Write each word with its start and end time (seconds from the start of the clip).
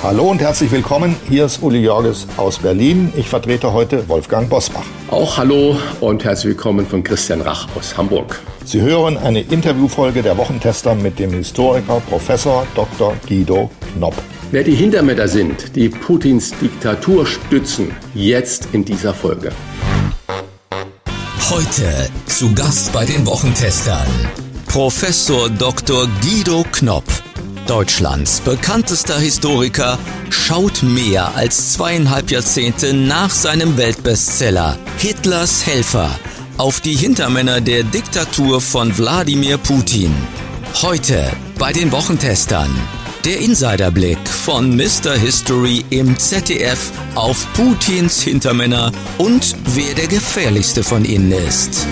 Hallo 0.00 0.30
und 0.30 0.40
herzlich 0.40 0.70
willkommen. 0.70 1.16
Hier 1.28 1.46
ist 1.46 1.60
Uli 1.60 1.80
Jorges 1.80 2.28
aus 2.36 2.60
Berlin. 2.60 3.12
Ich 3.16 3.28
vertrete 3.28 3.72
heute 3.72 4.08
Wolfgang 4.08 4.48
Bosbach. 4.48 4.84
Auch 5.10 5.36
hallo 5.36 5.76
und 6.00 6.22
herzlich 6.22 6.50
willkommen 6.50 6.86
von 6.86 7.02
Christian 7.02 7.40
Rach 7.40 7.66
aus 7.74 7.96
Hamburg. 7.96 8.40
Sie 8.64 8.80
hören 8.80 9.16
eine 9.16 9.40
Interviewfolge 9.40 10.22
der 10.22 10.36
Wochentester 10.38 10.94
mit 10.94 11.18
dem 11.18 11.32
Historiker 11.32 12.00
Professor 12.08 12.64
Dr. 12.76 13.16
Guido 13.26 13.72
Knopp. 13.96 14.14
Wer 14.52 14.62
die 14.62 14.76
Hintermänner 14.76 15.26
sind, 15.26 15.74
die 15.74 15.88
Putins 15.88 16.52
Diktatur 16.60 17.26
stützen, 17.26 17.90
jetzt 18.14 18.68
in 18.70 18.84
dieser 18.84 19.12
Folge. 19.12 19.50
Heute 21.50 22.08
zu 22.26 22.54
Gast 22.54 22.92
bei 22.92 23.04
den 23.04 23.26
Wochentestern 23.26 24.06
Professor 24.68 25.50
Dr. 25.50 26.06
Guido 26.22 26.64
Knopp. 26.70 27.04
Deutschlands 27.68 28.40
bekanntester 28.40 29.18
Historiker 29.18 29.98
schaut 30.30 30.82
mehr 30.82 31.34
als 31.34 31.74
zweieinhalb 31.74 32.30
Jahrzehnte 32.30 32.94
nach 32.94 33.30
seinem 33.30 33.76
Weltbestseller 33.76 34.78
Hitlers 34.96 35.66
Helfer 35.66 36.18
auf 36.56 36.80
die 36.80 36.96
Hintermänner 36.96 37.60
der 37.60 37.84
Diktatur 37.84 38.62
von 38.62 38.96
Wladimir 38.96 39.58
Putin. 39.58 40.14
Heute 40.80 41.30
bei 41.58 41.72
den 41.72 41.92
Wochentestern. 41.92 42.70
Der 43.26 43.38
Insiderblick 43.40 44.26
von 44.26 44.74
Mr. 44.74 45.12
History 45.14 45.84
im 45.90 46.18
ZDF 46.18 46.90
auf 47.14 47.46
Putins 47.52 48.22
Hintermänner 48.22 48.92
und 49.18 49.54
wer 49.74 49.94
der 49.94 50.06
gefährlichste 50.06 50.82
von 50.82 51.04
ihnen 51.04 51.32
ist. 51.32 51.86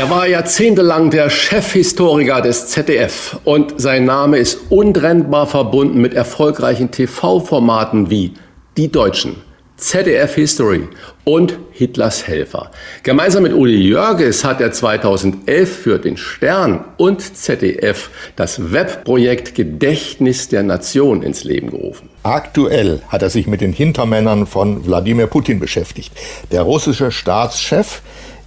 Er 0.00 0.08
war 0.08 0.26
jahrzehntelang 0.26 1.10
der 1.10 1.28
Chefhistoriker 1.28 2.40
des 2.40 2.68
ZDF 2.68 3.38
und 3.44 3.78
sein 3.78 4.06
Name 4.06 4.38
ist 4.38 4.58
untrennbar 4.70 5.46
verbunden 5.46 6.00
mit 6.00 6.14
erfolgreichen 6.14 6.90
TV-Formaten 6.90 8.08
wie 8.08 8.32
Die 8.78 8.90
Deutschen, 8.90 9.36
ZDF 9.76 10.36
History 10.36 10.88
und 11.24 11.58
Hitlers 11.72 12.26
Helfer. 12.26 12.70
Gemeinsam 13.02 13.42
mit 13.42 13.52
Uli 13.52 13.76
Jörges 13.76 14.42
hat 14.42 14.62
er 14.62 14.72
2011 14.72 15.70
für 15.70 15.98
den 15.98 16.16
Stern 16.16 16.82
und 16.96 17.20
ZDF 17.20 18.08
das 18.36 18.72
Webprojekt 18.72 19.54
Gedächtnis 19.54 20.48
der 20.48 20.62
Nation 20.62 21.22
ins 21.22 21.44
Leben 21.44 21.68
gerufen. 21.70 22.08
Aktuell 22.22 23.02
hat 23.08 23.20
er 23.20 23.28
sich 23.28 23.46
mit 23.46 23.60
den 23.60 23.74
Hintermännern 23.74 24.46
von 24.46 24.86
Wladimir 24.86 25.26
Putin 25.26 25.60
beschäftigt. 25.60 26.10
Der 26.52 26.62
russische 26.62 27.12
Staatschef 27.12 28.00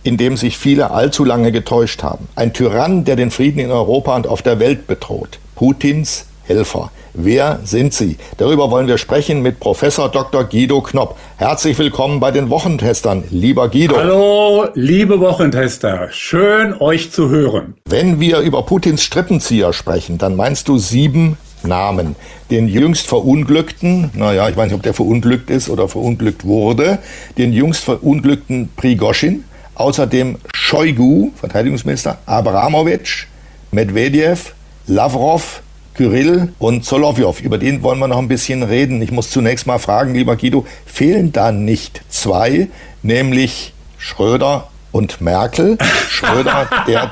in 0.03 0.17
dem 0.17 0.37
sich 0.37 0.57
viele 0.57 0.91
allzu 0.91 1.23
lange 1.23 1.51
getäuscht 1.51 2.03
haben. 2.03 2.27
Ein 2.35 2.53
Tyrann, 2.53 3.05
der 3.05 3.15
den 3.15 3.31
Frieden 3.31 3.59
in 3.59 3.71
Europa 3.71 4.15
und 4.15 4.27
auf 4.27 4.41
der 4.41 4.59
Welt 4.59 4.85
bedroht. 4.87 5.39
Putins 5.55 6.25
Helfer. 6.43 6.91
Wer 7.13 7.59
sind 7.63 7.93
Sie? 7.93 8.17
Darüber 8.37 8.71
wollen 8.71 8.87
wir 8.87 8.97
sprechen 8.97 9.41
mit 9.41 9.59
Professor 9.59 10.09
Dr. 10.09 10.43
Guido 10.43 10.81
Knopp. 10.81 11.15
Herzlich 11.37 11.77
willkommen 11.77 12.19
bei 12.19 12.31
den 12.31 12.49
Wochentestern, 12.49 13.23
lieber 13.29 13.69
Guido. 13.69 13.95
Hallo, 13.95 14.65
liebe 14.73 15.19
Wochentester. 15.19 16.09
Schön, 16.11 16.73
euch 16.81 17.11
zu 17.11 17.29
hören. 17.29 17.75
Wenn 17.85 18.19
wir 18.19 18.39
über 18.39 18.63
Putins 18.63 19.03
Strippenzieher 19.03 19.73
sprechen, 19.73 20.17
dann 20.17 20.35
meinst 20.35 20.67
du 20.67 20.79
sieben 20.79 21.37
Namen. 21.61 22.15
Den 22.51 22.67
jüngst 22.67 23.07
Verunglückten, 23.07 24.09
naja, 24.15 24.49
ich 24.49 24.57
weiß 24.57 24.65
nicht, 24.65 24.75
ob 24.75 24.83
der 24.83 24.93
verunglückt 24.93 25.49
ist 25.49 25.69
oder 25.69 25.87
verunglückt 25.87 26.45
wurde, 26.45 26.99
den 27.37 27.53
jüngst 27.53 27.83
Verunglückten 27.83 28.69
Prigoschin, 28.75 29.45
Außerdem 29.75 30.37
Shoigu, 30.53 31.31
Verteidigungsminister, 31.35 32.19
Abramowitsch, 32.25 33.27
Medvedev, 33.71 34.53
Lavrov, 34.87 35.61
Kyrill 35.95 36.53
und 36.59 36.85
Solovjov. 36.85 37.41
Über 37.41 37.57
den 37.57 37.83
wollen 37.83 37.99
wir 37.99 38.07
noch 38.07 38.17
ein 38.17 38.27
bisschen 38.27 38.63
reden. 38.63 39.01
Ich 39.01 39.11
muss 39.11 39.29
zunächst 39.29 39.67
mal 39.67 39.79
fragen, 39.79 40.13
lieber 40.13 40.35
Guido, 40.35 40.65
fehlen 40.85 41.31
da 41.31 41.51
nicht 41.51 42.01
zwei, 42.09 42.67
nämlich 43.01 43.73
Schröder 43.97 44.69
und 44.91 45.21
Merkel. 45.21 45.77
Schröder, 46.09 46.67
der, 46.87 47.11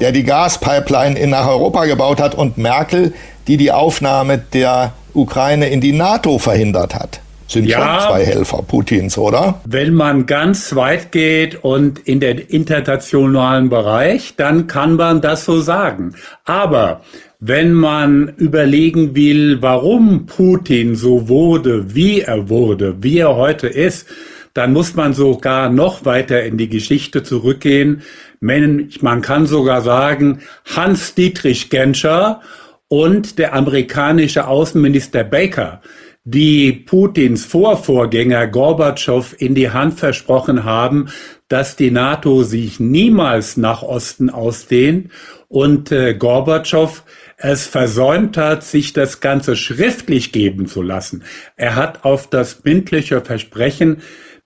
der 0.00 0.12
die 0.12 0.24
Gaspipeline 0.24 1.26
nach 1.26 1.46
Europa 1.46 1.84
gebaut 1.84 2.20
hat 2.20 2.34
und 2.34 2.58
Merkel, 2.58 3.14
die 3.46 3.56
die 3.56 3.72
Aufnahme 3.72 4.38
der 4.38 4.92
Ukraine 5.14 5.68
in 5.68 5.80
die 5.80 5.92
NATO 5.92 6.38
verhindert 6.38 6.94
hat 6.94 7.20
sind 7.52 7.66
ja, 7.66 8.00
schon 8.00 8.10
zwei 8.10 8.24
Helfer 8.24 8.62
Putins, 8.62 9.16
oder? 9.18 9.60
Wenn 9.64 9.94
man 9.94 10.26
ganz 10.26 10.74
weit 10.74 11.12
geht 11.12 11.62
und 11.62 11.98
in 12.00 12.20
den 12.20 12.38
internationalen 12.38 13.68
Bereich, 13.68 14.34
dann 14.36 14.66
kann 14.66 14.96
man 14.96 15.20
das 15.20 15.44
so 15.44 15.60
sagen. 15.60 16.14
Aber 16.44 17.02
wenn 17.38 17.72
man 17.72 18.28
überlegen 18.36 19.14
will, 19.14 19.60
warum 19.60 20.26
Putin 20.26 20.94
so 20.94 21.28
wurde, 21.28 21.94
wie 21.94 22.20
er 22.20 22.48
wurde, 22.48 22.96
wie 23.02 23.18
er 23.18 23.36
heute 23.36 23.66
ist, 23.66 24.06
dann 24.54 24.72
muss 24.72 24.94
man 24.94 25.14
sogar 25.14 25.70
noch 25.70 26.04
weiter 26.04 26.42
in 26.44 26.58
die 26.58 26.68
Geschichte 26.68 27.22
zurückgehen. 27.22 28.02
Man 28.40 29.22
kann 29.22 29.46
sogar 29.46 29.82
sagen, 29.82 30.40
Hans-Dietrich 30.76 31.70
Genscher 31.70 32.40
und 32.88 33.38
der 33.38 33.54
amerikanische 33.54 34.46
Außenminister 34.46 35.24
Baker 35.24 35.80
die 36.24 36.72
Putins 36.72 37.44
Vorvorgänger 37.44 38.46
Gorbatschow 38.46 39.34
in 39.38 39.54
die 39.54 39.70
Hand 39.70 39.98
versprochen 39.98 40.62
haben, 40.64 41.08
dass 41.48 41.74
die 41.74 41.90
NATO 41.90 42.44
sich 42.44 42.78
niemals 42.78 43.56
nach 43.56 43.82
Osten 43.82 44.30
ausdehnt 44.30 45.10
und 45.48 45.90
äh, 45.90 46.14
Gorbatschow 46.14 47.02
es 47.36 47.66
versäumt 47.66 48.36
hat, 48.36 48.62
sich 48.62 48.92
das 48.92 49.20
Ganze 49.20 49.56
schriftlich 49.56 50.30
geben 50.30 50.66
zu 50.66 50.80
lassen. 50.80 51.24
Er 51.56 51.74
hat 51.74 52.04
auf 52.04 52.30
das 52.30 52.62
mündliche 52.62 53.20
Versprechen 53.20 54.00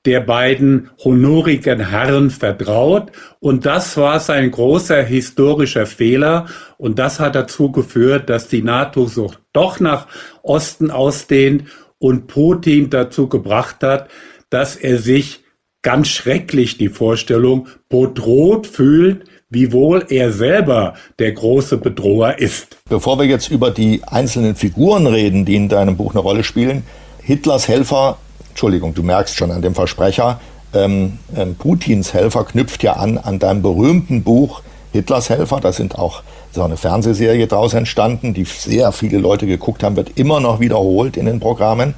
der 0.06 0.20
beiden 0.20 0.90
honorigen 1.04 1.90
Herren 1.90 2.30
vertraut. 2.30 3.10
Und 3.40 3.66
das 3.66 3.96
war 3.96 4.20
sein 4.20 4.50
großer 4.50 5.02
historischer 5.02 5.86
Fehler. 5.86 6.46
Und 6.78 6.98
das 6.98 7.20
hat 7.20 7.34
dazu 7.34 7.72
geführt, 7.72 8.30
dass 8.30 8.48
die 8.48 8.62
NATO 8.62 9.06
so 9.06 9.32
doch 9.52 9.80
nach 9.80 10.06
Osten 10.42 10.90
ausdehnt 10.90 11.64
und 11.98 12.28
Putin 12.28 12.88
dazu 12.88 13.28
gebracht 13.28 13.82
hat, 13.82 14.08
dass 14.48 14.76
er 14.76 14.98
sich 14.98 15.40
ganz 15.82 16.08
schrecklich 16.08 16.78
die 16.78 16.88
Vorstellung 16.88 17.68
bedroht 17.88 18.66
fühlt, 18.66 19.24
wiewohl 19.50 20.04
er 20.08 20.32
selber 20.32 20.94
der 21.18 21.32
große 21.32 21.78
Bedroher 21.78 22.38
ist. 22.38 22.76
Bevor 22.88 23.18
wir 23.18 23.26
jetzt 23.26 23.50
über 23.50 23.70
die 23.70 24.02
einzelnen 24.04 24.56
Figuren 24.56 25.06
reden, 25.06 25.44
die 25.44 25.56
in 25.56 25.68
deinem 25.68 25.96
Buch 25.96 26.12
eine 26.12 26.20
Rolle 26.20 26.44
spielen, 26.44 26.84
Hitlers 27.22 27.68
Helfer 27.68 28.18
Entschuldigung, 28.56 28.94
du 28.94 29.02
merkst 29.02 29.36
schon 29.36 29.50
an 29.50 29.60
dem 29.60 29.74
Versprecher, 29.74 30.40
ähm, 30.72 31.18
ähm, 31.36 31.56
Putins 31.56 32.14
Helfer 32.14 32.44
knüpft 32.44 32.82
ja 32.82 32.94
an 32.94 33.18
an 33.18 33.38
deinem 33.38 33.60
berühmten 33.60 34.22
Buch 34.22 34.62
Hitlers 34.92 35.28
Helfer. 35.28 35.60
Da 35.60 35.74
sind 35.74 35.98
auch 35.98 36.22
so 36.52 36.62
eine 36.62 36.78
Fernsehserie 36.78 37.48
draus 37.48 37.74
entstanden, 37.74 38.32
die 38.32 38.46
sehr 38.46 38.92
viele 38.92 39.18
Leute 39.18 39.46
geguckt 39.46 39.82
haben, 39.82 39.94
wird 39.94 40.18
immer 40.18 40.40
noch 40.40 40.58
wiederholt 40.58 41.18
in 41.18 41.26
den 41.26 41.38
Programmen. 41.38 41.92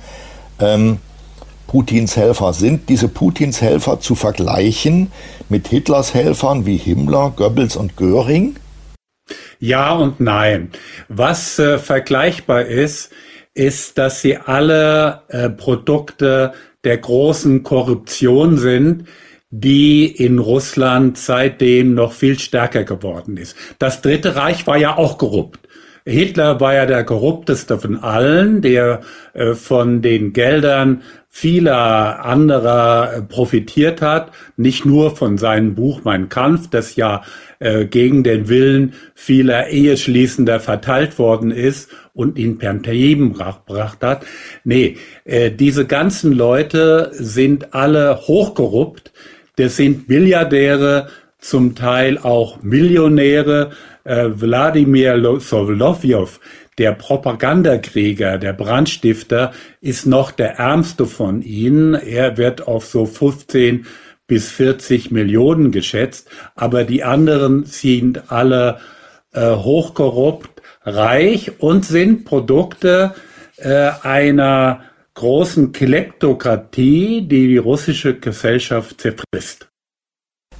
Ähm, 0.59 0.99
Putins 1.69 2.17
Helfer. 2.17 2.53
Sind 2.53 2.89
diese 2.89 3.07
Putins 3.07 3.63
Helfer 3.63 4.01
zu 4.01 4.17
vergleichen 4.17 5.13
mit 5.49 5.69
Hitlers 5.69 6.13
Helfern 6.13 6.67
wie 6.67 6.77
Himmler, 6.77 7.35
Goebbels 7.37 7.77
und 7.77 7.97
Göring? 7.97 8.57
Ja 9.61 9.95
und 9.95 10.19
nein. 10.19 10.73
Was 11.09 11.61
äh, 11.61 11.79
vergleichbar 11.79 12.65
ist, 12.65 13.11
ist, 13.59 13.99
dass 13.99 14.23
sie 14.23 14.37
alle 14.37 15.23
äh, 15.29 15.51
Produkte 15.51 16.53
der 16.85 16.99
großen 16.99 17.63
Korruption 17.63 18.57
sind, 18.57 19.05
die 19.51 20.07
in 20.07 20.39
Russland 20.39 21.19
seitdem 21.19 21.95
noch 21.95 22.13
viel 22.13 22.39
stärker 22.39 22.85
geworden 22.85 23.37
ist. 23.37 23.57
Das 23.79 24.03
Dritte 24.03 24.37
Reich 24.37 24.67
war 24.67 24.77
ja 24.77 24.97
auch 24.97 25.19
korrupt. 25.19 25.61
Hitler 26.05 26.61
war 26.61 26.75
ja 26.75 26.87
der 26.87 27.05
korrupteste 27.05 27.79
von 27.79 27.97
allen, 27.97 28.63
der 28.63 29.01
äh, 29.35 29.55
von 29.55 30.01
den 30.01 30.33
Geldern 30.33 31.03
vieler 31.39 32.25
anderer 32.25 33.13
äh, 33.13 33.23
profitiert 33.23 34.03
hat, 34.03 34.33
nicht 34.57 34.85
nur 34.85 35.15
von 35.15 35.39
seinem 35.39 35.77
Buch 35.77 36.01
Mein 36.03 36.29
Kampf, 36.29 36.69
das 36.69 36.97
ja 36.97 37.23
äh, 37.61 37.85
gegen 37.85 38.25
den 38.25 38.49
Willen 38.49 38.95
vieler 39.15 39.69
Eheschließender 39.69 40.59
verteilt 40.59 41.17
worden 41.17 41.53
ist 41.53 41.91
und 42.13 42.39
ihn 42.39 42.59
per 42.59 42.73
Leben 42.73 43.35
gebracht 43.35 43.99
hat. 44.03 44.27
Nee, 44.65 44.97
äh, 45.25 45.53
diese 45.53 45.87
ganzen 45.87 46.33
Leute 46.33 47.11
sind 47.13 47.73
alle 47.73 48.19
hochkorrupt. 48.27 49.13
Das 49.55 49.77
sind 49.77 50.09
Milliardäre, 50.09 51.07
zum 51.39 51.77
Teil 51.77 52.19
auch 52.19 52.63
Millionäre. 52.63 53.71
Äh, 54.03 54.31
Wladimir 54.41 55.39
Solovyov, 55.39 56.41
der 56.79 56.93
Propagandakrieger, 56.93 58.39
der 58.39 58.53
Brandstifter, 58.53 59.53
ist 59.81 60.07
noch 60.07 60.31
der 60.31 60.59
ärmste 60.59 61.07
von 61.07 61.43
ihnen. 61.43 61.95
Er 61.95 62.37
wird 62.37 62.67
auf 62.67 62.87
so 62.87 63.05
15 63.05 63.87
bis 64.27 64.51
40 64.51 65.11
Millionen 65.11 65.73
geschätzt, 65.73 66.29
aber 66.55 66.85
die 66.85 67.03
anderen 67.03 67.65
sind 67.65 68.31
alle 68.31 68.79
äh, 69.33 69.55
hochkorrupt, 69.55 70.63
reich 70.83 71.53
und 71.59 71.85
sind 71.85 72.25
Produkte 72.25 73.15
äh, 73.57 73.91
einer 74.03 74.83
großen 75.15 75.73
Kleptokratie, 75.73 77.23
die 77.23 77.49
die 77.49 77.57
russische 77.57 78.19
Gesellschaft 78.19 79.01
zerfrisst. 79.01 79.69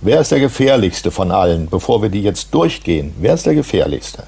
Wer 0.01 0.21
ist 0.21 0.33
der 0.33 0.41
gefährlichste 0.41 1.11
von 1.11 1.31
allen, 1.31 1.69
bevor 1.69 2.03
wir 2.03 2.09
die 2.09 2.23
jetzt 2.23 2.55
durchgehen? 2.55 3.15
Wer 3.21 3.35
ist 3.35 3.47
der 3.47 3.55
gefährlichste? 3.55 4.25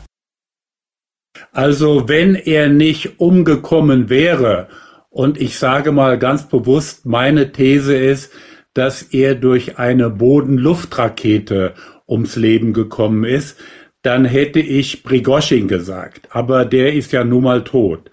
Also 1.53 2.09
wenn 2.09 2.35
er 2.35 2.69
nicht 2.69 3.21
umgekommen 3.21 4.09
wäre, 4.09 4.69
und 5.11 5.41
ich 5.41 5.59
sage 5.59 5.91
mal 5.91 6.19
ganz 6.19 6.49
bewusst, 6.49 7.05
meine 7.05 7.51
These 7.51 7.97
ist, 7.97 8.33
dass 8.75 9.03
er 9.03 9.35
durch 9.35 9.79
eine 9.79 10.09
Boden-Luft-Rakete 10.09 11.75
ums 12.09 12.37
Leben 12.37 12.73
gekommen 12.73 13.25
ist, 13.25 13.59
dann 14.03 14.25
hätte 14.25 14.61
ich 14.61 15.03
Prigoschin 15.03 15.69
gesagt. 15.69 16.29
Aber 16.31 16.65
der 16.65 16.95
ist 16.95 17.13
ja 17.13 17.25
nun 17.25 17.43
mal 17.43 17.65
tot. 17.65 18.11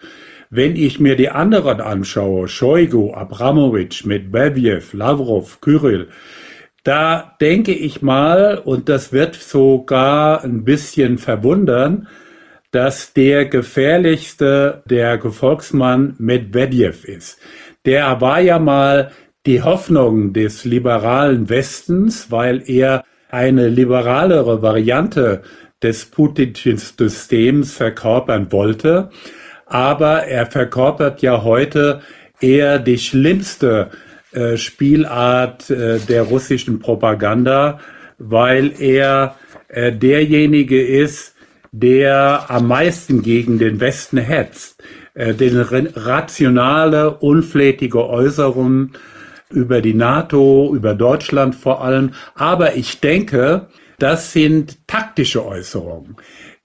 Wenn 0.49 0.75
ich 0.75 0.99
mir 0.99 1.15
die 1.15 1.29
anderen 1.29 1.81
anschaue, 1.81 2.47
Shoigu, 2.47 3.13
Abramowitsch, 3.13 4.05
Medvedev, 4.05 4.93
Lavrov, 4.93 5.61
Kyrill, 5.61 6.07
da 6.83 7.35
denke 7.41 7.73
ich 7.73 8.01
mal, 8.01 8.57
und 8.57 8.89
das 8.89 9.11
wird 9.11 9.35
sogar 9.35 10.43
ein 10.43 10.63
bisschen 10.63 11.17
verwundern, 11.17 12.07
dass 12.71 13.13
der 13.13 13.45
gefährlichste 13.45 14.83
der 14.85 15.17
Gefolgsmann 15.17 16.15
Medvedev 16.17 17.05
ist. 17.05 17.39
Der 17.85 18.19
war 18.19 18.39
ja 18.41 18.59
mal 18.59 19.11
die 19.45 19.61
Hoffnung 19.61 20.33
des 20.33 20.65
liberalen 20.65 21.49
Westens, 21.49 22.29
weil 22.29 22.61
er 22.69 23.05
eine 23.29 23.69
liberalere 23.69 24.61
Variante 24.61 25.41
des 25.81 26.05
putinschen 26.05 26.77
Systems 26.77 27.73
verkörpern 27.73 28.51
wollte. 28.51 29.09
Aber 29.65 30.23
er 30.25 30.45
verkörpert 30.45 31.21
ja 31.21 31.43
heute 31.43 32.01
eher 32.41 32.79
die 32.79 32.97
schlimmste 32.97 33.89
äh, 34.31 34.57
Spielart 34.57 35.69
äh, 35.69 35.99
der 35.99 36.23
russischen 36.23 36.79
Propaganda, 36.79 37.79
weil 38.17 38.73
er 38.81 39.35
äh, 39.67 39.91
derjenige 39.91 40.85
ist, 40.85 41.36
der 41.79 42.45
am 42.49 42.67
meisten 42.67 43.21
gegen 43.21 43.59
den 43.59 43.79
Westen 43.79 44.17
hetzt. 44.17 44.83
Äh, 45.13 45.33
den 45.33 45.57
rationale, 45.57 47.17
unflätige 47.17 48.07
Äußerungen 48.07 48.93
über 49.49 49.81
die 49.81 49.93
NATO, 49.93 50.73
über 50.75 50.93
Deutschland 50.93 51.55
vor 51.55 51.83
allem. 51.83 52.11
Aber 52.35 52.75
ich 52.75 52.99
denke, 52.99 53.67
das 53.99 54.33
sind 54.33 54.87
taktische 54.87 55.45
Äußerungen. 55.45 56.17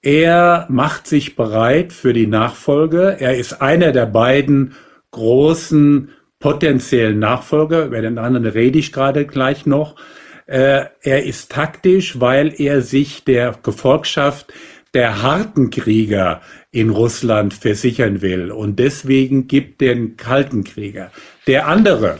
Er 0.03 0.67
macht 0.69 1.07
sich 1.07 1.37
bereit 1.37 1.93
für 1.93 2.13
die 2.13 2.27
Nachfolge. 2.27 3.17
Er 3.21 3.39
ist 3.39 3.63
einer 3.63 3.93
der 3.93 4.07
beiden 4.07 4.75
großen 5.13 6.11
potenziellen 6.41 7.21
Nachfolger. 7.21 7.87
Über 7.87 8.03
den 8.03 8.19
anderen 8.19 8.47
rede 8.47 8.79
ich 8.79 8.93
gerade 8.93 9.27
gleich 9.27 9.65
noch. 9.65 9.95
Äh, 10.47 10.87
er 11.01 11.25
ist 11.25 11.53
taktisch, 11.53 12.21
weil 12.21 12.53
er 12.59 12.83
sich 12.83 13.25
der 13.25 13.55
Gefolgschaft 13.63 14.53
der 14.95 15.23
harten 15.23 15.71
Krieger 15.71 16.43
in 16.71 16.91
Russland 16.91 17.55
versichern 17.55 18.23
will. 18.23 18.51
Und 18.51 18.79
deswegen 18.79 19.49
gibt 19.49 19.81
den 19.81 20.17
kalten 20.17 20.65
Krieger. 20.65 21.11
Der 21.47 21.67
andere, 21.67 22.19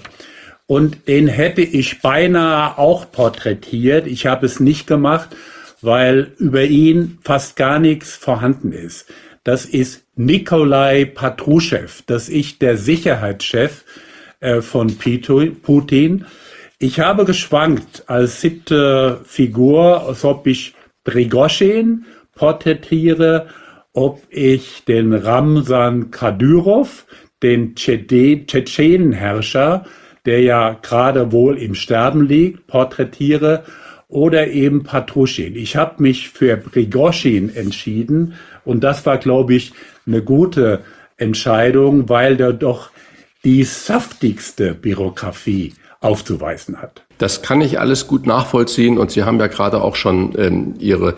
und 0.67 1.09
den 1.09 1.29
hätte 1.29 1.61
ich 1.61 2.01
beinahe 2.01 2.79
auch 2.79 3.11
porträtiert. 3.13 4.07
Ich 4.07 4.27
habe 4.27 4.47
es 4.47 4.59
nicht 4.59 4.87
gemacht, 4.87 5.29
weil 5.83 6.33
über 6.39 6.65
ihn 6.65 7.19
fast 7.23 7.57
gar 7.57 7.79
nichts 7.79 8.15
vorhanden 8.17 8.73
ist. 8.73 9.07
Das 9.45 9.67
ist 9.67 10.05
Nikolai 10.15 11.05
Patruschew. 11.05 11.89
Das 12.07 12.29
ist 12.29 12.63
der 12.63 12.77
Sicherheitschef 12.77 13.85
äh, 14.41 14.61
von 14.61 14.97
Putin. 14.97 16.27
Ich 16.79 17.01
habe 17.01 17.25
geschwankt 17.25 18.05
als 18.07 18.41
siebte 18.41 19.21
Figur, 19.25 20.07
als 20.07 20.25
ob 20.25 20.47
ich 20.47 20.75
Prigoschin 21.05 22.07
porträtiere, 22.35 23.49
ob 23.93 24.23
ich 24.31 24.85
den 24.87 25.13
Ramsan 25.13 26.11
Kadyrov, 26.11 27.05
den 27.43 27.75
Tschetschenenherrscher, 27.75 29.85
der 30.25 30.41
ja 30.41 30.79
gerade 30.81 31.33
wohl 31.33 31.59
im 31.59 31.75
Sterben 31.75 32.27
liegt, 32.27 32.69
porträtiere 32.69 33.65
oder 34.09 34.49
eben 34.49 34.85
Patruschin. 34.85 35.57
Ich 35.57 35.77
habe 35.77 36.03
mich 36.03 36.31
für 36.31 36.57
Prigoschin 36.57 37.55
entschieden 37.55 38.35
und 38.65 38.83
das 38.85 39.05
war, 39.07 39.19
glaube 39.19 39.55
ich, 39.55 39.73
eine 40.07 40.23
gute 40.23 40.81
Entscheidung, 41.17 42.09
weil 42.09 42.37
der 42.37 42.53
doch 42.53 42.91
die 43.45 43.65
saftigste 43.65 44.75
Bürokratie 44.75 45.75
aufzuweisen 46.01 46.81
hat. 46.81 47.05
Das 47.19 47.43
kann 47.43 47.61
ich 47.61 47.81
alles 47.81 48.07
gut 48.07 48.27
nachvollziehen 48.27 48.99
und 48.99 49.11
Sie 49.11 49.23
haben 49.23 49.39
ja 49.39 49.47
gerade 49.47 49.83
auch 49.83 49.97
schon 49.97 50.35
ähm, 50.37 50.75
Ihre 50.79 51.15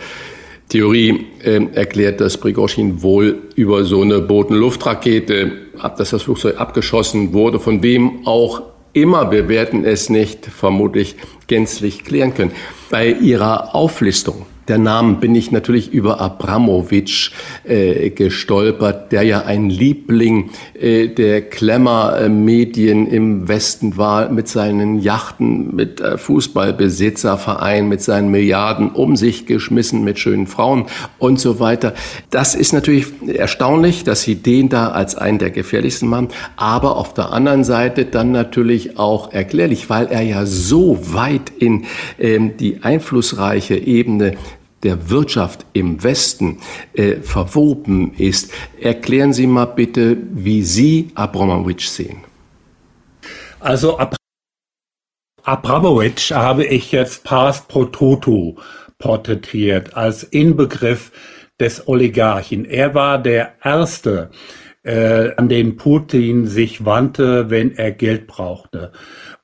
Theorie 0.74 1.26
äh, 1.44 1.64
erklärt, 1.72 2.20
dass 2.20 2.36
Prigozhin 2.36 3.00
wohl 3.00 3.42
über 3.54 3.84
so 3.84 4.02
eine 4.02 4.20
Boden-Luft-Rakete, 4.20 5.52
dass 5.96 6.10
das 6.10 6.22
Flugzeug 6.22 6.58
abgeschossen 6.58 7.32
wurde, 7.32 7.60
von 7.60 7.80
wem 7.84 8.26
auch 8.26 8.60
immer, 8.92 9.30
wir 9.30 9.48
werden 9.48 9.84
es 9.84 10.10
nicht 10.10 10.46
vermutlich 10.46 11.14
gänzlich 11.46 12.04
klären 12.04 12.34
können. 12.34 12.50
Bei 12.90 13.08
Ihrer 13.08 13.72
Auflistung 13.76 14.46
der 14.68 14.78
Namen 14.78 15.20
bin 15.20 15.34
ich 15.34 15.50
natürlich 15.50 15.92
über 15.92 16.20
Abramowitsch 16.20 17.32
äh, 17.64 18.10
gestolpert, 18.10 19.12
der 19.12 19.22
ja 19.22 19.42
ein 19.42 19.68
Liebling 19.68 20.50
äh, 20.74 21.08
der 21.08 21.42
Klemmer-Medien 21.42 23.06
im 23.06 23.46
Westen 23.46 23.96
war, 23.96 24.30
mit 24.30 24.48
seinen 24.48 25.00
Yachten, 25.00 25.74
mit 25.74 26.00
äh, 26.00 26.16
Fußballbesitzerverein, 26.16 27.88
mit 27.88 28.00
seinen 28.00 28.30
Milliarden 28.30 28.90
um 28.90 29.16
sich 29.16 29.46
geschmissen, 29.46 30.02
mit 30.02 30.18
schönen 30.18 30.46
Frauen 30.46 30.86
und 31.18 31.38
so 31.38 31.60
weiter. 31.60 31.94
Das 32.30 32.54
ist 32.54 32.72
natürlich 32.72 33.06
erstaunlich, 33.26 34.04
dass 34.04 34.22
Sie 34.22 34.36
den 34.36 34.68
da 34.70 34.88
als 34.88 35.14
einen 35.14 35.38
der 35.38 35.50
gefährlichsten 35.50 36.08
machen, 36.08 36.28
aber 36.56 36.96
auf 36.96 37.12
der 37.12 37.32
anderen 37.32 37.64
Seite 37.64 38.06
dann 38.06 38.32
natürlich 38.32 38.98
auch 38.98 39.32
erklärlich, 39.32 39.90
weil 39.90 40.06
er 40.06 40.22
ja 40.22 40.46
so 40.46 40.98
weit 41.12 41.52
in 41.58 41.84
ähm, 42.18 42.56
die 42.56 42.82
einflussreiche 42.82 43.76
Ebene 43.76 44.36
der 44.84 45.10
Wirtschaft 45.10 45.66
im 45.72 46.02
Westen 46.02 46.60
äh, 46.92 47.16
verwoben 47.16 48.14
ist. 48.14 48.52
Erklären 48.80 49.32
Sie 49.32 49.46
mal 49.46 49.64
bitte, 49.64 50.16
wie 50.30 50.62
Sie 50.62 51.10
Abramowitsch 51.14 51.86
sehen. 51.86 52.18
Also 53.60 53.98
Ab 53.98 54.16
Abramowitsch 55.42 56.30
habe 56.32 56.64
ich 56.64 56.92
jetzt 56.92 57.24
pars 57.24 57.66
pro 57.66 57.84
toto 57.84 58.56
porträtiert 58.98 59.94
als 59.94 60.22
Inbegriff 60.22 61.12
des 61.60 61.86
Oligarchen. 61.86 62.64
Er 62.64 62.94
war 62.94 63.18
der 63.22 63.52
Erste, 63.62 64.30
äh, 64.84 65.34
an 65.36 65.48
den 65.48 65.76
Putin 65.76 66.46
sich 66.46 66.84
wandte, 66.84 67.50
wenn 67.50 67.76
er 67.76 67.92
Geld 67.92 68.26
brauchte 68.26 68.92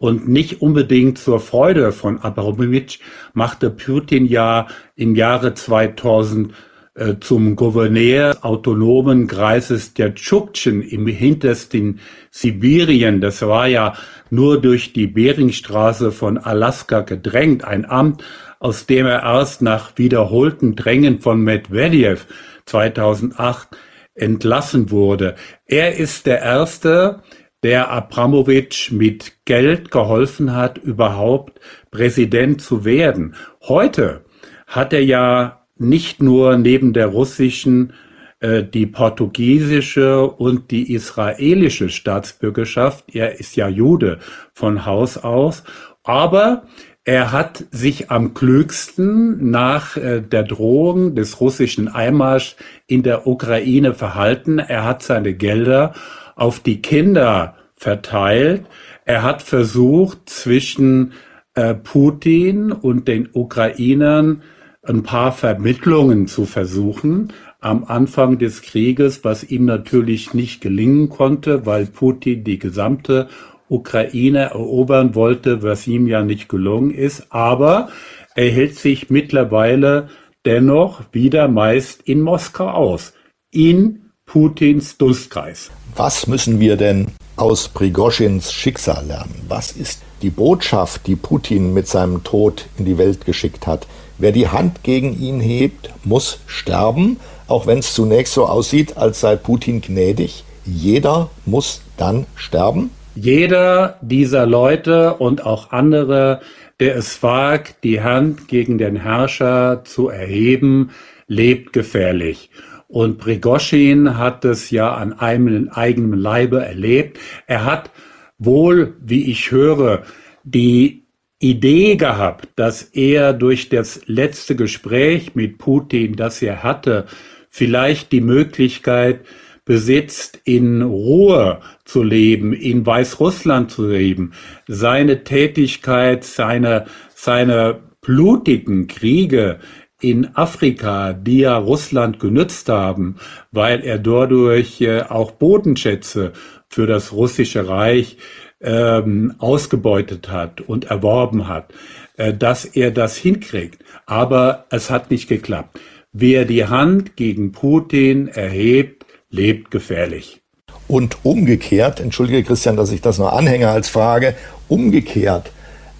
und 0.00 0.30
nicht 0.30 0.62
unbedingt 0.62 1.18
zur 1.18 1.40
Freude 1.40 1.92
von 1.92 2.20
Abramowitsch 2.20 3.00
machte 3.34 3.68
Putin 3.68 4.24
ja 4.24 4.66
im 4.96 5.14
Jahre 5.14 5.52
2000 5.52 6.54
äh, 6.94 7.16
zum 7.20 7.54
Gouverneur 7.54 8.38
autonomen 8.40 9.26
Kreises 9.26 9.92
der 9.92 10.14
Tschuktschen 10.14 10.80
im 10.80 11.06
hintersten 11.06 12.00
Sibirien. 12.30 13.20
Das 13.20 13.42
war 13.42 13.68
ja 13.68 13.92
nur 14.30 14.58
durch 14.58 14.94
die 14.94 15.06
Beringstraße 15.06 16.12
von 16.12 16.38
Alaska 16.38 17.00
gedrängt, 17.00 17.64
ein 17.64 17.84
Amt, 17.84 18.24
aus 18.58 18.86
dem 18.86 19.04
er 19.04 19.22
erst 19.22 19.60
nach 19.60 19.98
wiederholten 19.98 20.76
Drängen 20.76 21.20
von 21.20 21.42
Medvedev 21.42 22.26
2008 22.64 23.68
entlassen 24.14 24.90
wurde. 24.90 25.34
Er 25.66 25.96
ist 25.96 26.24
der 26.24 26.40
Erste, 26.40 27.20
der 27.62 27.90
Abramowitsch 27.90 28.90
mit 28.90 29.44
Geld 29.44 29.90
geholfen 29.90 30.54
hat, 30.54 30.78
überhaupt 30.78 31.60
Präsident 31.90 32.62
zu 32.62 32.84
werden. 32.84 33.34
Heute 33.62 34.24
hat 34.66 34.92
er 34.92 35.04
ja 35.04 35.66
nicht 35.76 36.22
nur 36.22 36.56
neben 36.56 36.92
der 36.92 37.06
russischen 37.06 37.92
äh, 38.40 38.62
die 38.62 38.86
portugiesische 38.86 40.26
und 40.26 40.70
die 40.70 40.92
israelische 40.92 41.90
Staatsbürgerschaft. 41.90 43.14
Er 43.14 43.38
ist 43.38 43.56
ja 43.56 43.68
Jude 43.68 44.18
von 44.52 44.86
Haus 44.86 45.18
aus, 45.18 45.62
aber 46.02 46.64
er 47.04 47.32
hat 47.32 47.64
sich 47.70 48.10
am 48.10 48.34
klügsten 48.34 49.50
nach 49.50 49.96
äh, 49.96 50.20
der 50.20 50.42
Drohung 50.42 51.14
des 51.14 51.40
russischen 51.40 51.88
Einmarsch 51.88 52.56
in 52.86 53.02
der 53.02 53.26
Ukraine 53.26 53.94
verhalten. 53.94 54.58
Er 54.58 54.84
hat 54.84 55.02
seine 55.02 55.34
Gelder 55.34 55.94
auf 56.40 56.60
die 56.60 56.80
Kinder 56.80 57.54
verteilt. 57.76 58.64
Er 59.04 59.22
hat 59.22 59.42
versucht, 59.42 60.28
zwischen 60.28 61.12
äh, 61.54 61.74
Putin 61.74 62.72
und 62.72 63.08
den 63.08 63.28
Ukrainern 63.32 64.42
ein 64.82 65.02
paar 65.02 65.32
Vermittlungen 65.32 66.26
zu 66.26 66.46
versuchen 66.46 67.32
am 67.60 67.84
Anfang 67.84 68.38
des 68.38 68.62
Krieges, 68.62 69.22
was 69.22 69.44
ihm 69.44 69.66
natürlich 69.66 70.32
nicht 70.32 70.62
gelingen 70.62 71.10
konnte, 71.10 71.66
weil 71.66 71.84
Putin 71.84 72.42
die 72.42 72.58
gesamte 72.58 73.28
Ukraine 73.68 74.50
erobern 74.50 75.14
wollte, 75.14 75.62
was 75.62 75.86
ihm 75.86 76.06
ja 76.06 76.22
nicht 76.22 76.48
gelungen 76.48 76.90
ist. 76.90 77.26
Aber 77.28 77.90
er 78.34 78.48
hält 78.48 78.76
sich 78.76 79.10
mittlerweile 79.10 80.08
dennoch 80.46 81.02
wieder 81.12 81.48
meist 81.48 82.00
in 82.02 82.22
Moskau 82.22 82.68
aus, 82.68 83.12
in 83.50 84.09
Putins 84.30 84.96
Dunstkreis. 84.96 85.72
Was 85.96 86.28
müssen 86.28 86.60
wir 86.60 86.76
denn 86.76 87.08
aus 87.34 87.66
Prigoschins 87.66 88.52
Schicksal 88.52 89.04
lernen? 89.04 89.34
Was 89.48 89.72
ist 89.72 90.02
die 90.22 90.30
Botschaft, 90.30 91.08
die 91.08 91.16
Putin 91.16 91.74
mit 91.74 91.88
seinem 91.88 92.22
Tod 92.22 92.66
in 92.78 92.84
die 92.84 92.96
Welt 92.96 93.24
geschickt 93.26 93.66
hat? 93.66 93.88
Wer 94.18 94.30
die 94.30 94.46
Hand 94.46 94.84
gegen 94.84 95.20
ihn 95.20 95.40
hebt, 95.40 95.90
muss 96.04 96.38
sterben, 96.46 97.18
auch 97.48 97.66
wenn 97.66 97.78
es 97.78 97.92
zunächst 97.92 98.34
so 98.34 98.46
aussieht, 98.46 98.96
als 98.96 99.18
sei 99.18 99.34
Putin 99.34 99.80
gnädig. 99.80 100.44
Jeder 100.64 101.30
muss 101.44 101.82
dann 101.96 102.26
sterben? 102.36 102.90
Jeder 103.16 103.98
dieser 104.00 104.46
Leute 104.46 105.14
und 105.14 105.44
auch 105.44 105.72
andere, 105.72 106.40
der 106.78 106.94
es 106.94 107.20
wagt, 107.24 107.82
die 107.82 108.00
Hand 108.00 108.46
gegen 108.46 108.78
den 108.78 108.94
Herrscher 108.94 109.82
zu 109.84 110.08
erheben, 110.08 110.90
lebt 111.26 111.72
gefährlich. 111.72 112.48
Und 112.90 113.18
Prigoschin 113.18 114.18
hat 114.18 114.44
es 114.44 114.72
ja 114.72 114.92
an 114.92 115.12
einem 115.12 115.68
eigenen 115.68 116.18
Leibe 116.18 116.64
erlebt. 116.64 117.20
Er 117.46 117.64
hat 117.64 117.92
wohl, 118.36 118.96
wie 119.00 119.30
ich 119.30 119.52
höre, 119.52 120.02
die 120.42 121.04
Idee 121.38 121.94
gehabt, 121.94 122.48
dass 122.56 122.82
er 122.82 123.32
durch 123.32 123.68
das 123.68 124.00
letzte 124.06 124.56
Gespräch 124.56 125.36
mit 125.36 125.58
Putin, 125.58 126.16
das 126.16 126.42
er 126.42 126.64
hatte, 126.64 127.06
vielleicht 127.48 128.10
die 128.10 128.20
Möglichkeit 128.20 129.20
besitzt, 129.64 130.40
in 130.42 130.82
Ruhe 130.82 131.60
zu 131.84 132.02
leben, 132.02 132.52
in 132.52 132.84
Weißrussland 132.84 133.70
zu 133.70 133.86
leben, 133.86 134.32
seine 134.66 135.22
Tätigkeit, 135.22 136.24
seine, 136.24 136.86
seine 137.14 137.78
blutigen 138.00 138.88
Kriege 138.88 139.60
in 140.00 140.34
Afrika, 140.34 141.12
die 141.12 141.40
ja 141.40 141.56
Russland 141.56 142.20
genützt 142.20 142.68
haben, 142.68 143.16
weil 143.52 143.84
er 143.84 143.98
dadurch 143.98 144.80
äh, 144.80 145.02
auch 145.02 145.32
Bodenschätze 145.32 146.32
für 146.68 146.86
das 146.86 147.12
russische 147.12 147.68
Reich 147.68 148.16
ähm, 148.60 149.34
ausgebeutet 149.38 150.30
hat 150.30 150.60
und 150.60 150.86
erworben 150.86 151.48
hat, 151.48 151.72
äh, 152.16 152.34
dass 152.34 152.64
er 152.64 152.90
das 152.90 153.16
hinkriegt. 153.16 153.82
Aber 154.06 154.66
es 154.70 154.90
hat 154.90 155.10
nicht 155.10 155.28
geklappt. 155.28 155.78
Wer 156.12 156.44
die 156.44 156.66
Hand 156.66 157.16
gegen 157.16 157.52
Putin 157.52 158.28
erhebt, 158.28 159.06
lebt 159.30 159.70
gefährlich. 159.70 160.40
Und 160.88 161.18
umgekehrt, 161.22 162.00
entschuldige 162.00 162.42
Christian, 162.42 162.76
dass 162.76 162.90
ich 162.90 163.00
das 163.00 163.18
noch 163.18 163.32
anhänge 163.32 163.68
als 163.68 163.88
Frage, 163.88 164.34
umgekehrt 164.68 165.52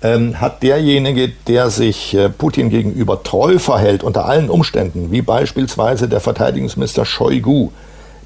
ähm, 0.03 0.41
hat 0.41 0.63
derjenige, 0.63 1.29
der 1.47 1.71
sich 1.71 2.15
äh, 2.15 2.29
Putin 2.29 2.71
gegenüber 2.71 3.23
treu 3.23 3.59
verhält, 3.59 4.03
unter 4.03 4.25
allen 4.25 4.49
Umständen, 4.49 5.11
wie 5.11 5.23
beispielsweise 5.23 6.09
der 6.09 6.21
Verteidigungsminister 6.21 7.05
Shoigu, 7.05 7.71